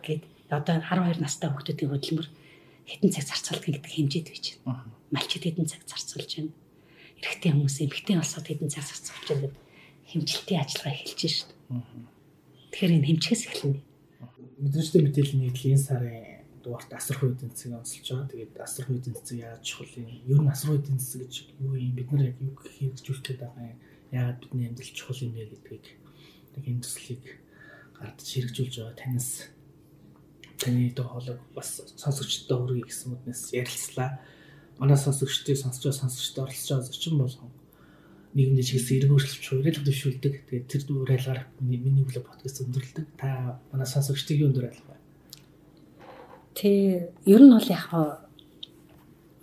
[0.00, 2.28] Гэд одоо 12 настай хүүхдүүдийн хөдөлмөр
[2.88, 4.92] хэдэн цаг зарцуулдаг гэдэг хэмжээд байж байна.
[5.10, 6.52] Малчид хэдэн цаг зарцуулж байна.
[7.20, 9.62] Эрэгтэй хүмүүс эмэгтэй болсод хэдэн цаг зарцуулж байна гэдэг
[10.10, 11.50] хэмжилтийн ажиллагаа эхэлж шít.
[12.70, 13.80] Тэгэхээр энэ хэмжихээс эхэлнэ.
[14.60, 18.30] Мэдрэмжтэй мэдээлэл нийтлэл энэ сарын дугаарт асар хуу эдийн засгийг онцолж байгаа.
[18.32, 20.08] Тэгээд асар хуу эдийн засаг яаж чухал юм?
[20.28, 21.92] Ер нь асар хуу эдийн засаг гэж юу юм?
[21.96, 23.78] Бид нар яг юу хэрэгжүүлэх байгаа юм?
[24.12, 25.86] Яагаад бидний амьдрал чухал юм бэ гэдгийг
[26.56, 27.24] нэг энэ төслийг
[27.96, 29.30] гардаж хэрэгжүүлж байгаа танаас
[30.64, 34.24] таны доо хоолой бас сонсогчдод хүргэе гэсэн үднэс ярилцлаа.
[34.80, 37.36] Манай сонсогчдыг сонсож байгаа сонсогчдод оролцож байгаа зочин бол
[38.34, 40.34] нийгэмд чиглэсэн эрг өөрчлөлт хуурайлах дэвшүүлдэг.
[40.50, 43.06] Тэгээд тэр дүрэлгаар миний өглөө подкаст өндөрлөдөг.
[43.14, 44.98] Та манай сонсогчдыг юу өндөрлөх вэ?
[46.58, 46.70] Тэ
[47.30, 47.86] ер нь бол яг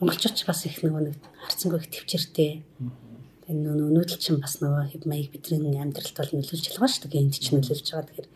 [0.01, 1.15] монголчууд бас их нөгөө нэг
[1.45, 2.65] харцангуй их төвчөртэй.
[3.47, 7.22] Энэ нөгөө нүүдэл чинь бас нөгөө хэв маяг бидний амьдралд бол нөлөөлж байгаа шүү дээ.
[7.22, 8.07] Энд ч нөлөөлж байгаа.
[8.11, 8.30] Тэгэхээр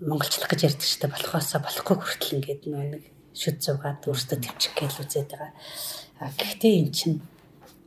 [0.00, 1.14] монголчлах гэж ярьдаг шүү дээ.
[1.16, 5.52] Болохоосоо болохгүй хүртэл ингээд нэг шүд зугаад өөртөө төвчих гээл үзээд байгаа.
[6.20, 7.18] А гэхдээ эн чинь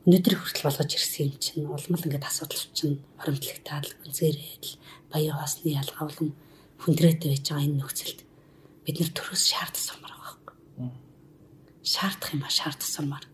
[0.06, 4.78] өнөөдөр хүртэл болгож ирсэн юм чинь улмал ингээд асуудал чинь хоримтлагтаал үнзээрэл
[5.10, 6.30] баян хаасны ялгаа болон
[6.82, 8.20] хүндрээтэй байж байгаа энэ нөхцөлд
[8.86, 10.56] бид нэр төрөөс шаардах сумаар байгаа байхгүй.
[11.84, 13.24] Шаардах юм а шаардах сумаар.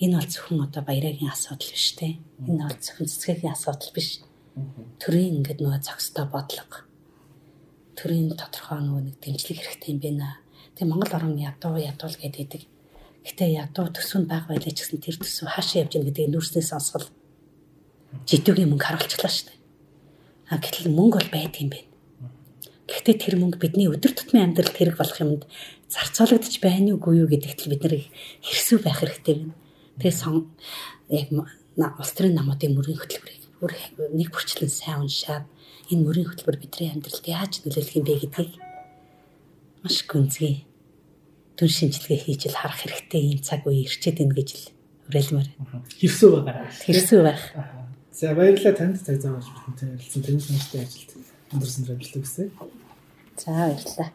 [0.00, 2.18] Энэ бол зөвхөн одоо баярагийн асуудал биш те.
[2.48, 4.24] Энэ бол зөвхөн цэцгийн асуудал биш.
[4.98, 6.89] Төрийн ингээд нөгөө зохистой бодлого.
[8.00, 10.40] Төрийн тодорхой нөгөө нэг дэмжлэг хэрэгтэй юм байна.
[10.80, 12.62] Тэгээ Монгол орн ядуу ядуул гэдэг.
[13.28, 17.04] Гэтэ ядуу төсөв баг байлаа ч гэсэн тэр төсөв хаашаа явж байгаа гэдгийг нүүрснээ сонсгол
[18.24, 19.58] жидүүгийн мөнгө харуулчихлаа шүү дээ.
[20.48, 21.90] А гэтэл мөнгө бол байдаг юм байна
[22.90, 25.46] Гэхдээ тэр мөнгө бидний өдөр тутмын амьдралд хэрэг болох юмд
[25.86, 27.94] зарцуулагдаж байна уугүй юу гэдэгт бид нэр
[28.42, 29.54] хэрсүү байх хэрэгтэй байна.
[30.02, 30.50] Тэгээ сон
[31.06, 31.30] яг
[32.02, 33.72] улс төрийн намуудын мөрийн хөтөлбөрийг бүр
[34.10, 35.46] нэг бүрчлэн сайн уншаад
[35.90, 38.52] энэ мөрийн хөтөлбөр бидний амьдралд яаж нөлөөлөх юм бэ гэдгийг
[39.82, 40.64] маш гүнзгий
[41.58, 44.64] түн шинжилгээ хийж л харах хэрэгтэй энэ цаг үе ирчээд байна гэж л
[45.10, 45.48] уриалмаар.
[45.98, 46.66] Хэрсүү байгаа.
[46.70, 47.42] Хэрсүү байх.
[48.14, 51.10] За баярлалаа танд цаг зав авч бидэнтэй ярилцсан таны сонирхолтой ажилд
[51.52, 52.44] өндөр сандрал хүсье.
[53.36, 54.08] За баярлалаа.